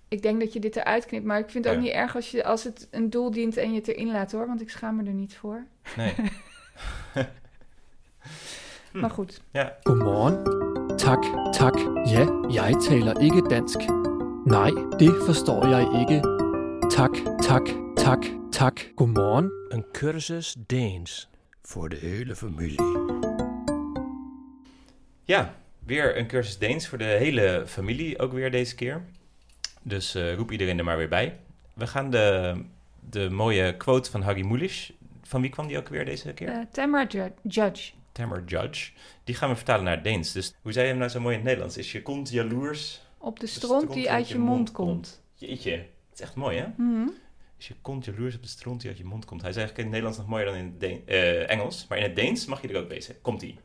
[0.08, 1.86] ik denk dat je dit eruit knipt, maar ik vind het ook Ja.
[1.86, 4.46] niet erg als, je, als het een doel dient en je het erin laat hoor,
[4.46, 5.66] want ik schaam me er niet voor.
[5.96, 6.14] Nee.
[8.92, 9.40] Maar goed.
[9.52, 9.76] Ja.
[9.82, 10.42] Godmorgen.
[10.96, 11.78] Tak, tak.
[12.04, 13.80] Ja, jeg taler ikke dansk.
[14.44, 16.20] Nej, det forstår jeg ikke.
[16.88, 18.92] Tak, tak, tak, tak.
[18.94, 19.50] Godmorgen.
[19.68, 21.28] Een cursus Deens
[21.62, 23.31] voor de hele familie.
[25.24, 29.04] Ja, weer een cursus Deens voor de hele familie, ook weer deze keer.
[29.82, 31.38] Dus eh, roep iedereen er maar weer bij.
[31.74, 32.54] We gaan de,
[33.10, 34.90] de mooie quote van Harry Mulisch,
[35.22, 36.66] van wie kwam die ook weer deze keer?
[36.72, 37.92] Tamara Ju- Judge.
[38.12, 38.90] Tamar Judge.
[39.24, 40.32] Die gaan we vertalen naar het Deens.
[40.32, 41.76] Dus hoe zei je hem nou zo mooi in het Nederlands?
[41.76, 43.02] Is je kont jaloers?
[43.18, 45.22] Op de De stront die uit je mond komt.
[45.34, 46.66] Jeetje, het is echt mooi hè?
[46.76, 47.08] Mhm.
[47.58, 49.40] Is je kont jaloers op de stront die uit je mond komt.
[49.40, 51.86] Hij is eigenlijk in het Nederlands nog mooier dan in het Deen- eh, Engels.
[51.88, 53.20] Maar in het Deens mag je er ook wezen.
[53.20, 53.58] Komt-ie.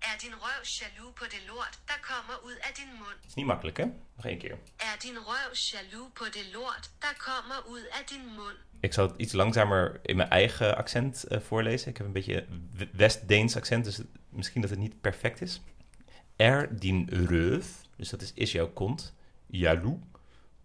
[0.00, 3.18] Er din røv jaloux på det lort, der kommer ud af din mund?
[3.26, 3.84] is niet makkelijk hè?
[4.16, 4.56] Nog één keer.
[4.76, 8.56] Er din røv jaloux på det lort, der kommer ud af din mund?
[8.80, 11.88] Ik zal het iets langzamer in mijn eigen accent eh, voorlezen.
[11.88, 12.46] Ik heb een beetje
[12.92, 15.60] West-Deens accent, dus misschien dat het niet perfect is.
[16.36, 19.14] Er din røv, dus dat is is jouw kont,
[19.46, 19.98] jaloux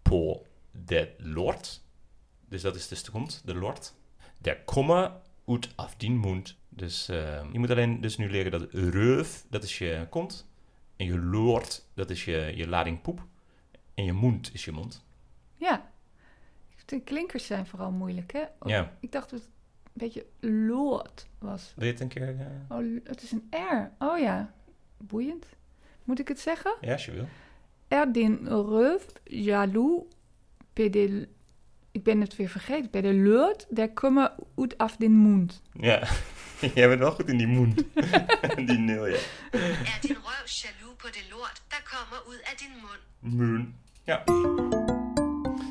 [0.02, 1.80] på det lort,
[2.48, 3.94] dus dat is de stront, de lort.
[4.38, 5.12] Der kommer
[5.46, 6.56] ut af din mund.
[6.76, 10.46] Dus eh, je moet alleen dus nu leren dat røv, dat is je kont,
[10.96, 13.26] en je lort, dat is je, je lading poep,
[13.94, 15.04] en je mond is je mond.
[15.56, 15.92] Ja.
[16.84, 18.42] De klinkers zijn vooral moeilijk, hè?
[18.58, 18.96] Ook- Ja.
[19.00, 21.72] Ik dacht dat het een beetje lood was.
[21.76, 22.28] Wil je het een keer...
[22.38, 23.90] eh, Oh, het is een R.
[24.04, 24.54] Oh ja.
[24.98, 25.46] Boeiend.
[26.04, 26.74] Moet ik het zeggen?
[26.80, 27.26] ja, als je wil.
[27.88, 30.06] Er din røv jaloux
[30.72, 31.28] de...
[31.94, 32.90] Ik ben het weer vergeten.
[32.90, 35.62] Bij de lood, der kommer ut af din mund.
[35.72, 36.02] Ja,
[36.74, 37.82] jij bent wel goed in die mond.
[38.68, 39.16] die nul, ja.
[39.50, 43.38] Er din røv jaloux på det lort, der kommer ud af din mund?
[43.38, 43.74] Moon.
[44.02, 44.22] Ja.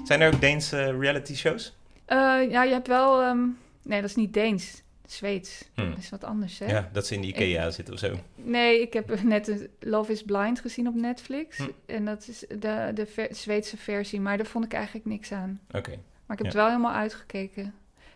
[0.04, 1.76] Zijn er ook Deense reality shows?
[2.06, 2.18] Eh,
[2.50, 3.22] ja, je hebt wel...
[3.22, 3.48] ehm,
[3.82, 4.82] nee, dat is niet Deens.
[5.06, 5.70] Zweeds.
[5.74, 5.90] Hmm.
[5.90, 6.66] Dat is wat anders, hè?
[6.66, 8.20] Ja, dat ze in de Ikea zitten of zo.
[8.36, 11.58] Nee, ik heb net een Love is Blind gezien op Netflix.
[11.58, 11.68] Hm.
[11.86, 14.20] En dat is de, de ver- Zweedse versie.
[14.22, 15.60] Maar daar vond ik eigenlijk niks aan.
[15.72, 15.92] Oké.
[16.34, 16.60] Maar ik heb Ja.
[16.60, 17.74] het wel helemaal uitgekeken.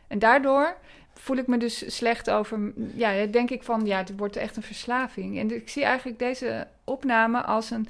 [0.07, 0.77] En daardoor
[1.13, 2.73] voel ik me dus slecht over...
[2.93, 5.39] Ja, denk ik van, ja, het wordt echt een verslaving.
[5.39, 7.87] En ik zie eigenlijk deze opname als een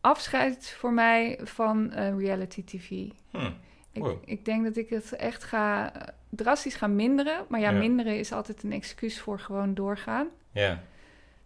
[0.00, 2.90] afscheid voor mij van eh, reality tv.
[3.30, 3.50] Hm.
[3.92, 4.18] Ik, Wow.
[4.24, 7.44] ik denk dat ik het echt ga eh, drastisch gaan minderen.
[7.48, 7.78] Maar ja, Ja.
[7.78, 10.28] minderen is altijd een excuus voor gewoon doorgaan.
[10.52, 10.80] Ja.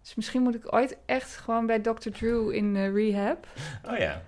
[0.02, 2.10] Dus misschien moet ik ooit echt gewoon bij Dr.
[2.10, 3.46] Drew in eh, rehab.
[3.90, 4.22] Oh ja.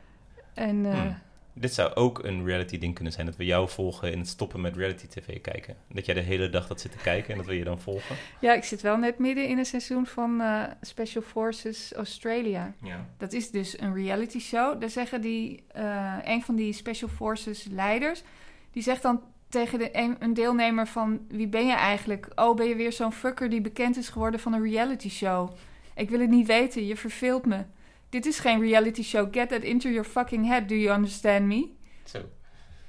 [0.54, 1.12] En Hm.
[1.58, 3.26] Dit zou ook een reality ding kunnen zijn.
[3.26, 5.76] Dat we jou volgen in het stoppen met reality tv kijken.
[5.88, 8.16] Dat jij de hele dag dat zit te kijken en dat we je dan volgen.
[8.40, 12.74] ja, ik zit wel net midden in een seizoen van eh, Special Forces Australia.
[12.82, 13.06] Ja.
[13.16, 14.80] Dat is dus een reality show.
[14.80, 18.22] Daar zeggen die, eh, een van die Special Forces leiders,
[18.70, 22.28] die zegt dan tegen de, een, een deelnemer van, wie ben je eigenlijk?
[22.34, 25.50] Oh, ben je weer zo'n fucker die bekend is geworden van een reality show?
[25.94, 27.64] Ik wil het niet weten, je verveelt me.
[28.08, 29.32] Dit is geen reality show.
[29.34, 31.68] Get that into your fucking head, do you understand me?
[32.04, 32.18] Zo.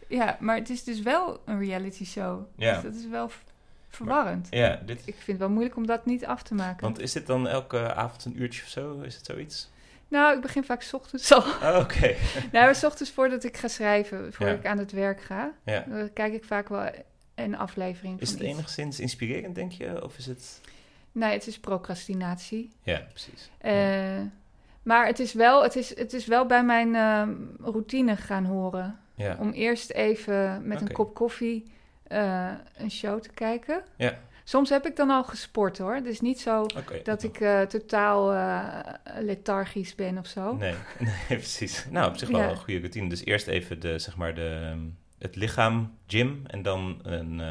[0.07, 2.41] Ja, maar het is dus wel een reality show.
[2.55, 2.73] Ja.
[2.73, 3.31] Dus dat is wel
[3.89, 4.47] verwarrend.
[4.49, 4.99] Ja, dit...
[4.99, 6.81] Ik vind het wel moeilijk om dat niet af te maken.
[6.81, 8.99] Want is dit dan elke avond een uurtje of zo?
[9.01, 9.69] Is het zoiets?
[10.07, 11.39] Nou, ik begin vaak 's ochtends al.
[11.41, 12.15] Oh, Oké.
[12.51, 14.61] nou, 's ochtends voordat ik ga schrijven, voordat Ja.
[14.61, 15.85] ik aan het werk ga, Ja.
[15.87, 16.89] dan kijk ik vaak wel
[17.35, 18.49] een aflevering Is het iets.
[18.49, 20.03] enigszins inspirerend, denk je?
[20.03, 20.61] Of is het...
[21.11, 22.71] Nee, het is procrastinatie.
[22.83, 23.49] Ja, precies.
[23.57, 24.19] Eh,
[24.87, 28.99] Maar het is wel, het is, het is wel bij mijn ehm, routine gaan horen.
[29.15, 29.37] Ja.
[29.39, 31.71] Om eerst even met een kop koffie
[32.03, 33.81] eh, een show te kijken.
[33.97, 34.19] Ja.
[34.43, 35.93] Soms heb ik dan al gesport hoor.
[35.95, 36.65] Het is niet zo
[37.03, 38.69] dat ik eh, totaal eh,
[39.19, 40.55] lethargisch ben of zo.
[40.55, 41.85] Nee, nee, precies.
[41.89, 42.49] Nou, op zich wel Ja.
[42.49, 43.09] een goede routine.
[43.09, 44.79] Dus eerst even de, zeg maar de, ehm,
[45.19, 47.41] het lichaam gym en dan een,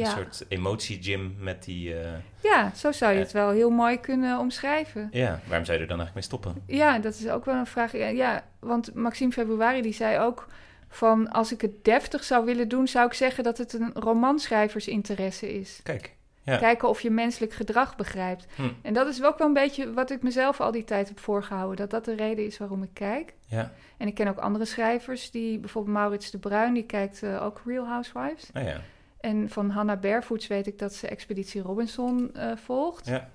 [0.00, 1.98] een soort emotie gym met die...
[2.00, 2.10] eh,
[2.42, 3.22] ja, zo zou je Eh.
[3.24, 5.08] het wel heel mooi kunnen omschrijven.
[5.12, 6.62] ja, waarom zou je er dan eigenlijk mee stoppen?
[6.66, 7.92] Ja, dat is ook wel een vraag.
[7.92, 10.46] Ja, Ja, want Maxime Februari die zei ook
[10.88, 15.54] van als ik het deftig zou willen doen, zou ik zeggen dat het een romanschrijversinteresse
[15.60, 15.80] is.
[15.82, 16.56] Kijk, ja.
[16.56, 18.46] Kijken of je menselijk gedrag begrijpt.
[18.56, 18.62] Hm.
[18.82, 21.76] En dat is ook wel een beetje wat ik mezelf al die tijd heb voorgehouden.
[21.76, 23.32] Dat dat de reden is waarom ik kijk.
[23.46, 27.44] Ja, En ik ken ook andere schrijvers, die bijvoorbeeld Maurits de Bruin, die kijkt eh,
[27.44, 28.50] ook Real Housewives.
[28.54, 28.80] oh ja.
[29.24, 33.06] En van Hannah Barefoots weet ik dat ze Expeditie Robinson eh, volgt.
[33.06, 33.28] Ja.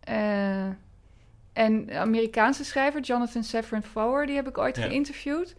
[0.00, 0.74] Eh,
[1.52, 4.82] en Amerikaanse schrijver Jonathan Safran Foer, die heb ik ooit Ja.
[4.82, 5.54] geïnterviewd.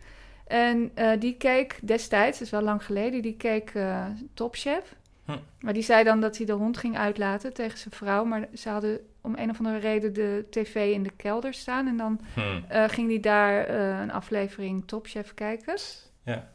[0.47, 3.73] En eh, die keek destijds, dat is wel lang geleden, die keek
[4.33, 4.95] Top Chef.
[5.25, 5.37] Hm.
[5.59, 8.23] Maar die zei dan dat hij de hond ging uitlaten tegen zijn vrouw.
[8.25, 11.87] Maar ze hadden om een of andere reden de tv in de kelder staan.
[11.87, 12.87] En dan Hm.
[12.87, 13.69] ging hij daar
[14.01, 15.77] een aflevering Top Chef kijken.
[16.23, 16.53] Ja.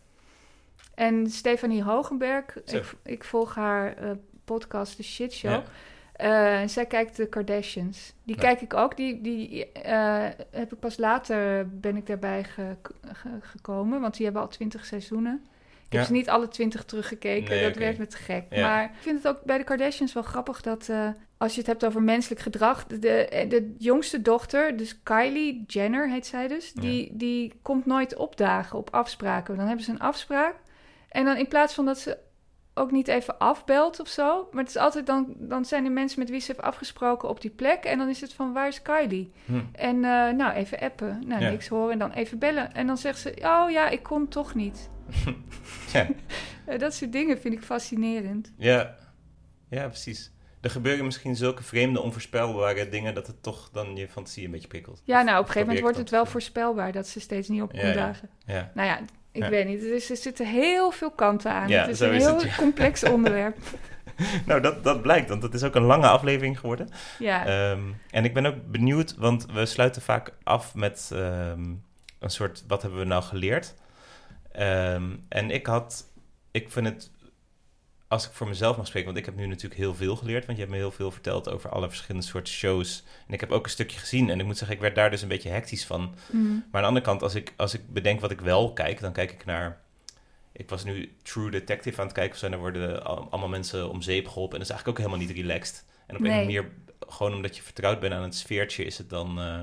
[1.01, 4.11] En Stefanie Hogenberg, ik, ik volg haar eh,
[4.45, 5.51] podcast The Shit Show.
[5.51, 5.63] Ja.
[6.63, 8.13] Eh, zij kijkt de Kardashians.
[8.25, 8.41] Die Ja.
[8.41, 8.97] kijk ik ook.
[8.97, 12.77] Die, die eh, heb ik pas later ben ik daarbij ge-
[13.13, 14.01] ge- gekomen.
[14.01, 15.47] Want die hebben al twintig seizoenen.
[15.89, 17.51] Ik heb ze niet alle twintig teruggekeken.
[17.55, 18.45] Nee, dat werd me te gek.
[18.51, 18.69] Ja.
[18.69, 20.91] Maar ik vind het ook bij de Kardashians wel grappig dat...
[21.39, 22.87] als je het hebt over menselijk gedrag...
[22.87, 26.73] De, de, de jongste dochter, dus Kylie Jenner heet zij dus...
[26.73, 29.57] Die, die komt nooit opdagen op afspraken.
[29.57, 30.55] Dan hebben ze een afspraak.
[31.11, 32.19] En dan in plaats van dat ze
[32.75, 34.49] ook niet even afbelt of zo...
[34.53, 35.35] maar het is altijd dan...
[35.39, 37.85] dan zijn er mensen met wie ze heeft afgesproken op die plek...
[37.85, 39.33] en dan is het van, waar is Kylie?
[39.45, 39.61] Hm.
[39.73, 41.23] En eh, nou, even appen.
[41.27, 41.51] Nou, Ja.
[41.51, 42.73] niks horen en dan even bellen.
[42.73, 44.91] En dan zegt ze, oh ja, ik kon toch niet.
[45.93, 46.07] Ja.
[46.79, 48.53] Dat soort dingen vind ik fascinerend.
[48.57, 48.97] Ja.
[49.71, 50.33] ja, precies.
[50.61, 54.69] Er gebeuren misschien zulke vreemde, onvoorspelbare dingen dat het toch dan je fantasie een beetje
[54.69, 55.03] prikkelt.
[55.05, 57.73] Ja, nou, op een gegeven moment wordt het wel voorspelbaar dat ze steeds niet op
[57.73, 58.31] Ja, dagen.
[58.47, 58.71] Ja.
[58.75, 59.01] Nou ja,
[59.33, 59.83] ik weet niet.
[59.83, 61.69] Er, er zitten heel veel kanten aan.
[61.69, 63.57] Ja, het is een is heel het, complex onderwerp.
[64.47, 66.89] Nou, dat, dat blijkt, want het is ook een lange aflevering geworden.
[67.19, 67.47] Ja.
[67.47, 71.65] Ehm, en ik ben ook benieuwd, want we sluiten vaak af met ehm,
[72.19, 73.75] een soort, wat hebben we nou geleerd?
[74.53, 76.05] Ehm, en ik had,
[76.51, 77.11] ik vind het,
[78.11, 80.59] als ik voor mezelf mag spreken, want ik heb nu natuurlijk heel veel geleerd, want
[80.59, 83.05] je hebt me heel veel verteld over alle verschillende soorten shows.
[83.27, 85.23] En ik heb ook een stukje gezien en ik moet zeggen, ik werd daar dus
[85.23, 86.15] een beetje hectisch van.
[86.31, 86.43] Mhm.
[86.47, 89.13] Maar aan de andere kant, als ik, als ik bedenk wat ik wel kijk, dan
[89.13, 89.81] kijk ik naar...
[90.53, 93.49] Ik was nu True Detective aan het kijken of zo, en daar worden al- allemaal
[93.49, 94.53] mensen om zeep geholpen.
[94.53, 95.85] En dat is eigenlijk ook helemaal niet relaxed.
[96.07, 96.39] En op een Nee.
[96.45, 96.71] manier,
[97.09, 99.61] gewoon omdat je vertrouwd bent aan het sfeertje, is het dan eh,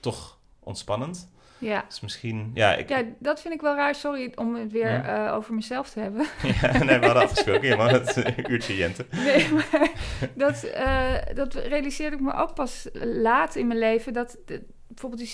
[0.00, 1.28] toch ontspannend.
[1.58, 1.84] Ja.
[1.88, 3.94] Dus misschien, ja, ik, ja, dat vind ik wel raar.
[3.94, 5.26] Sorry om het weer Ja.
[5.28, 6.26] eh, over mezelf te hebben.
[6.60, 9.06] ja, nee, we hadden afgesproken, je mag het een uurtje jenten.
[9.10, 9.90] Nee, maar
[10.34, 14.12] dat, eh, dat realiseerde ik me ook pas laat in mijn leven.
[14.12, 15.30] Dat de- bijvoorbeeld die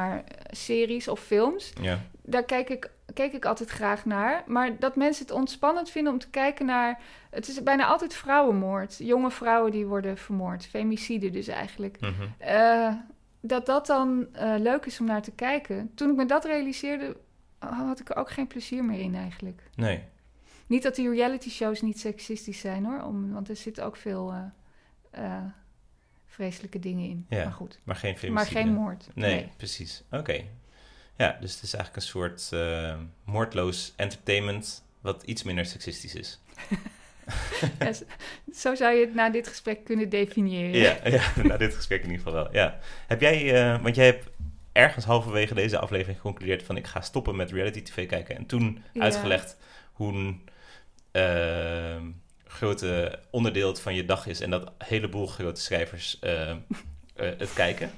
[0.00, 1.72] seriemoordenaar-series of films...
[1.80, 4.42] Ja, daar kijk ik, keek ik altijd graag naar.
[4.46, 7.00] Maar dat mensen het ontspannend vinden om te kijken naar...
[7.30, 8.96] Het is bijna altijd vrouwenmoord.
[8.98, 10.66] Jonge vrouwen die worden vermoord.
[10.66, 11.96] Femicide dus eigenlijk.
[12.38, 12.92] Eh,
[13.40, 15.90] dat dat dan eh, leuk is om naar te kijken.
[15.94, 17.16] Toen ik me dat realiseerde,
[17.58, 19.62] had ik er ook geen plezier meer in eigenlijk.
[19.74, 20.02] nee.
[20.68, 23.02] Niet dat die reality shows niet seksistisch zijn hoor.
[23.02, 25.44] Om, want er zitten ook veel eh, eh,
[26.26, 27.26] vreselijke dingen in.
[27.28, 27.78] Ja, maar goed.
[27.84, 29.08] Maar geen Maar geen moord.
[29.14, 29.48] Nee, Nee.
[29.56, 30.02] precies.
[30.10, 30.44] Oké.
[31.16, 32.50] Ja, dus het is eigenlijk een soort
[33.24, 34.84] moordloos entertainment...
[35.00, 36.40] wat iets minder seksistisch is.
[37.78, 38.04] Ja, zo-
[38.54, 40.80] zo zou je het na dit gesprek kunnen definiëren.
[40.80, 42.52] Ja, ja na dit gesprek in ieder geval wel.
[42.52, 42.78] Ja.
[43.06, 44.28] Heb jij, eh, want jij hebt
[44.72, 48.36] ergens halverwege deze aflevering geconcludeerd van ik ga stoppen met reality tv kijken.
[48.36, 49.02] En toen Ja.
[49.02, 49.56] uitgelegd
[49.92, 50.48] hoe een
[51.12, 51.96] eh,
[52.46, 56.56] grote onderdeel van je dag is en dat een heleboel grote schrijvers eh, eh,
[57.14, 57.90] het kijken.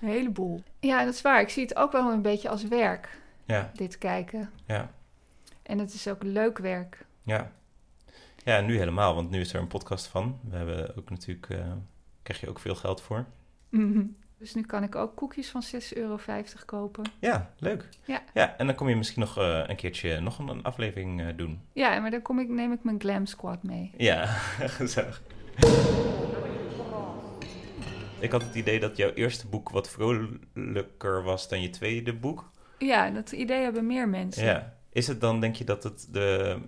[0.00, 0.62] Een heleboel.
[0.80, 1.40] Ja, dat is waar.
[1.40, 3.08] Ik zie het ook wel een beetje als werk,
[3.44, 4.50] Ja, dit kijken.
[4.66, 4.90] ja,
[5.62, 6.98] En het is ook leuk werk.
[7.22, 7.52] ja.
[8.46, 10.38] Ja, nu helemaal, want nu is er een podcast van.
[10.50, 11.72] We hebben ook natuurlijk, eh
[12.22, 13.26] krijg je ook veel geld voor.
[13.68, 14.04] Mhm.
[14.38, 16.18] Dus nu kan ik ook koekjes van 6,50 euro
[16.66, 17.04] kopen.
[17.18, 17.88] Ja, leuk.
[18.04, 18.22] Ja.
[18.34, 21.26] ja, en dan kom je misschien nog eh, een keertje nog een, een aflevering eh,
[21.36, 21.60] doen.
[21.72, 23.92] Ja, maar dan kom ik, neem ik mijn glam squad mee.
[23.96, 24.24] Ja,
[24.78, 25.22] gezellig.
[28.18, 32.50] Ik had het idee dat jouw eerste boek wat vrolijker was dan je tweede boek.
[32.78, 34.44] Ja, dat idee hebben meer mensen.
[34.44, 34.76] Ja.
[34.92, 36.58] Is het dan, denk je, dat het de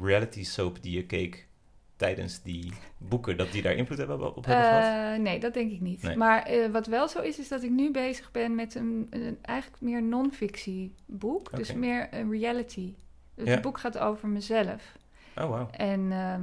[0.00, 1.48] reality soap die je keek
[1.96, 5.14] tijdens die boeken, dat die daar invloed hebben op hebben gehad?
[5.14, 6.02] Eh, nee, dat denk ik niet.
[6.02, 6.16] Nee.
[6.16, 9.38] Maar eh, wat wel zo is, is dat ik nu bezig ben met een, een
[9.42, 11.56] eigenlijk meer non-fictie boek.
[11.56, 12.94] Dus meer een reality.
[13.34, 13.60] Het Ja.
[13.60, 14.96] boek gaat over mezelf.
[15.36, 15.68] Oh, wauw.
[15.70, 16.42] En ehm,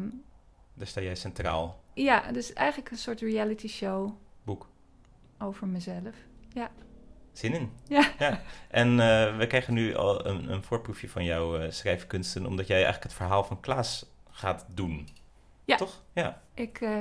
[0.73, 1.83] Daar sta jij centraal.
[1.93, 4.11] ja, dus eigenlijk een soort reality show
[4.43, 4.69] Boek.
[5.39, 6.15] over mezelf.
[6.53, 6.71] Ja.
[7.39, 7.71] Zin in.
[7.87, 8.11] Ja.
[8.17, 8.41] ja.
[8.67, 12.75] En eh, we krijgen nu al een, een voorproefje van jouw eh, schrijfkunsten, omdat jij
[12.75, 15.07] eigenlijk het verhaal van Klaas gaat doen.
[15.65, 15.75] Ja.
[15.75, 16.03] Toch?
[16.13, 16.41] Ja.
[16.53, 16.97] Ik, eh,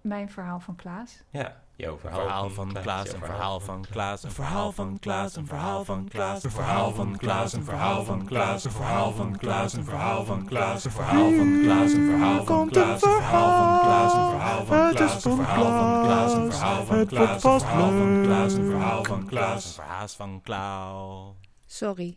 [0.00, 1.22] mijn verhaal van Klaas.
[1.30, 1.61] Ja.
[1.76, 5.84] Jouw verhaal, Verhaal van Klaas, een verhaal van Klaas, een verhaal van Klaas, een verhaal
[5.84, 9.84] van Klaas, een verhaal van Klaas, een verhaal van Klaas, een verhaal van Klaas, een
[9.84, 14.22] verhaal van Klaas, een verhaal van Klaas, een verhaal van Klaas, een verhaal van Klaas,
[14.22, 18.22] een verhaal van Klaas, een verhaal van Klaas, een verhaal van Klaas, een verhaal van
[18.22, 21.34] Klaas, een verhaal van Klaas, een verhaal van Klaas.
[21.66, 22.16] Sorry.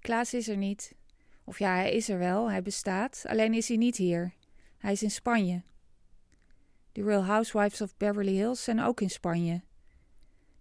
[0.00, 0.94] Klaas is er niet.
[1.44, 4.34] Of ja, hij is er wel, hij bestaat, alleen is hij niet hier.
[4.78, 5.62] Hij is in Spanje.
[6.98, 9.62] De Real Housewives of Beverly Hills zijn ook in Spanje.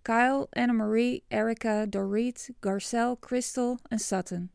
[0.02, 4.52] Kyle, Anna-Marie, Erica, Dorit, Garcelle, Crystal en Sutton.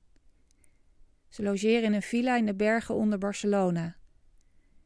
[1.28, 3.96] Ze logeren in een villa in de bergen onder Barcelona.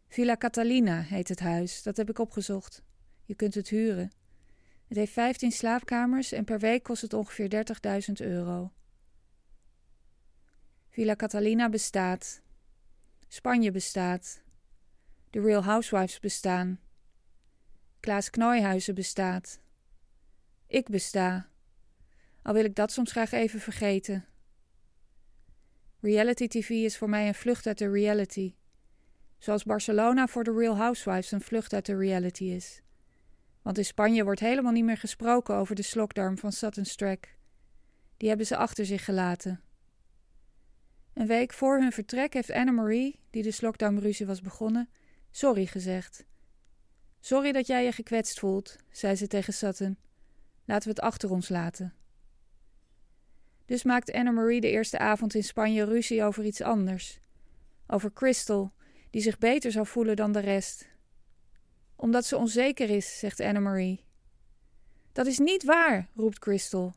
[0.09, 2.83] Villa Catalina heet het huis, dat heb ik opgezocht.
[3.25, 4.13] Je kunt het huren.
[4.87, 7.65] Het heeft 15 slaapkamers en per week kost het ongeveer
[8.09, 8.73] 30.000 euro.
[10.89, 12.43] Villa Catalina bestaat.
[13.29, 14.43] Spanje bestaat.
[15.31, 16.85] De Real Housewives bestaan.
[18.01, 19.61] Klaas Knooihuizen bestaat.
[20.67, 21.49] Ik besta.
[22.43, 24.25] Al wil ik dat soms graag even vergeten.
[26.01, 28.55] Reality TV is voor mij een vlucht uit de reality.
[29.39, 32.83] Zoals Barcelona voor de Real Housewives een vlucht uit de reality is.
[33.63, 37.29] Want in Spanje wordt helemaal niet meer gesproken over de slokdarm van Sutton Strack.
[38.17, 39.61] Die hebben ze achter zich gelaten.
[41.13, 44.89] Een week voor hun vertrek heeft Anne-Marie, die de slokdarmruzie was begonnen,
[45.31, 46.25] sorry gezegd.
[47.27, 49.97] Sorry dat jij je gekwetst voelt, zei ze tegen Sutton.
[50.65, 51.95] Laten we het achter ons laten.
[53.65, 57.21] Dus maakt Anne-Marie de eerste avond in Spanje ruzie over iets anders.
[57.87, 58.73] Over Crystal,
[59.11, 60.89] die zich beter zou voelen dan de rest.
[61.97, 64.05] Omdat ze onzeker is, zegt Anne-Marie.
[65.13, 66.95] Dat is niet waar, roept Crystal.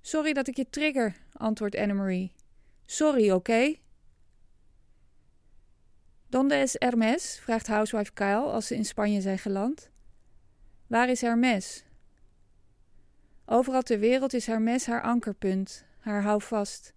[0.00, 2.32] Sorry dat ik je trigger, antwoordt Anne-Marie.
[2.86, 3.74] Sorry, oké?
[6.30, 7.38] Donde es Hermes?
[7.38, 9.90] vraagt housewife Kyle als ze in Spanje zijn geland.
[10.86, 11.84] Waar is Hermes?
[13.44, 16.94] Overal ter wereld is Hermes haar ankerpunt, haar houvast.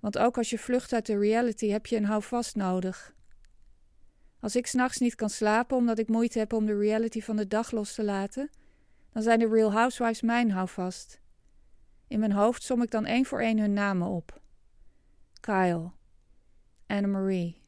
[0.00, 3.14] Want ook als je vlucht uit de reality heb je een houvast nodig.
[4.40, 7.46] Als ik s'nachts niet kan slapen omdat ik moeite heb om de reality van de
[7.46, 8.50] dag los te laten,
[9.12, 11.20] dan zijn de Real Housewives mijn houvast.
[12.08, 14.40] In mijn hoofd som ik dan één voor één hun namen op.
[15.40, 15.90] Kyle,
[16.86, 17.65] Anne-Marie,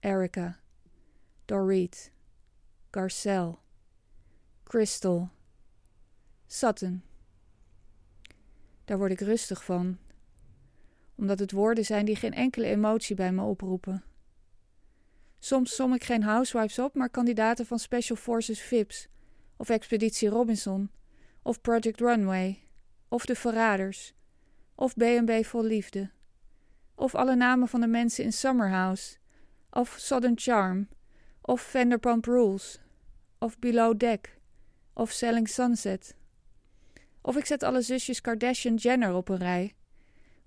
[0.00, 0.60] Erica,
[1.44, 2.12] Dorit,
[2.90, 3.58] Garcelle,
[4.64, 5.30] Crystal,
[6.46, 7.02] Sutton.
[8.84, 9.98] Daar word ik rustig van,
[11.14, 14.04] omdat het woorden zijn die geen enkele emotie bij me oproepen.
[15.38, 19.08] Soms som ik geen housewives op, maar kandidaten van Special Forces VIPs,
[19.56, 20.90] of Expeditie Robinson,
[21.42, 22.62] of Project Runway,
[23.08, 24.14] of De Verraders,
[24.74, 26.10] of B&B Vol Liefde,
[26.94, 29.17] of alle namen van de mensen in Summerhouse,
[29.70, 30.88] of Southern Charm,
[31.40, 32.80] of Vanderpump Rules,
[33.38, 34.38] of Below Deck,
[34.92, 36.16] of Selling Sunset.
[37.20, 39.74] Of ik zet alle zusjes Kardashian-Jenner op een rij.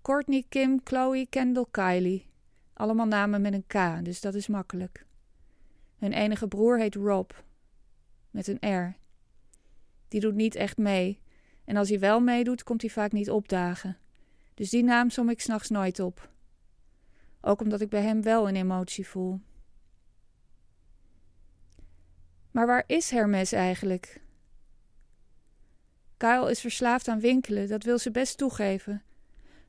[0.02, 2.30] Courtney, Kim, Chloe, Kendall, Kylie.
[2.74, 5.06] Allemaal namen met een K, dus dat is makkelijk.
[5.98, 7.32] Hun enige broer heet Rob,
[8.32, 8.98] met een R.
[10.08, 11.22] Die doet niet echt mee,
[11.66, 13.98] en als hij wel meedoet, komt hij vaak niet opdagen.
[14.54, 16.31] Dus die naam som ik s'nachts nooit op.
[17.42, 19.40] Ook omdat ik bij hem wel een emotie voel.
[22.52, 24.22] Maar waar is Hermes eigenlijk?
[26.18, 29.04] Kyle is verslaafd aan winkelen, dat wil ze best toegeven.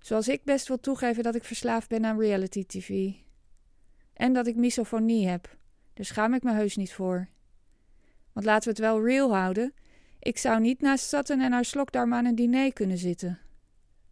[0.01, 3.13] Zoals ik best wil toegeven dat ik verslaafd ben aan reality TV.
[4.13, 5.57] En dat ik misofonie heb.
[5.95, 7.29] Daar schaam ik me heus niet voor.
[8.33, 9.75] Want laten we het wel real houden.
[10.19, 13.39] Ik zou niet naast Sutton en haar slokdarm aan een diner kunnen zitten.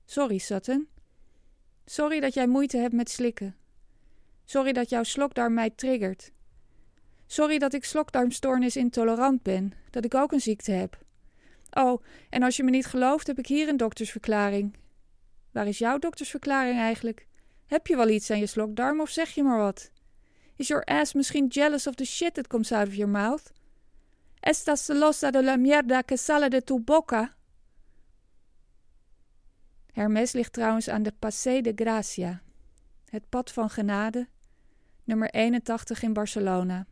[0.05, 0.89] Sorry, Sutton.
[1.85, 3.57] Sorry dat jij moeite hebt met slikken.
[4.45, 6.33] Sorry dat jouw slokdarm mij triggert.
[7.27, 10.99] Sorry dat ik slokdarmstoornis intolerant ben, dat ik ook een ziekte heb.
[11.71, 14.77] Oh, en als je me niet gelooft, heb ik hier een doktersverklaring.
[15.51, 17.27] Waar is jouw doktersverklaring eigenlijk?
[17.67, 19.91] Heb je wel iets aan je slokdarm of zeg je maar wat?
[20.57, 23.53] Is your ass misschien jealous of the shit that comes out of your mouth?
[24.41, 27.35] Estás celosa de la mierda que sale de tu boca?
[29.93, 32.43] Hermes ligt trouwens aan de Paseo de Gracia,
[33.05, 34.29] het pad van genade,
[35.05, 36.87] nummer 81 in Barcelona.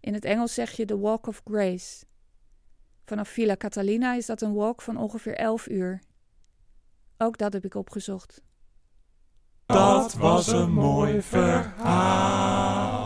[0.00, 2.04] In het Engels zeg je de Walk of Grace.
[3.04, 6.00] Vanaf Villa Catalina is dat een walk van ongeveer 11 uur.
[7.18, 8.42] Ook dat heb ik opgezocht.
[9.66, 12.99] Dat was een mooi verhaal.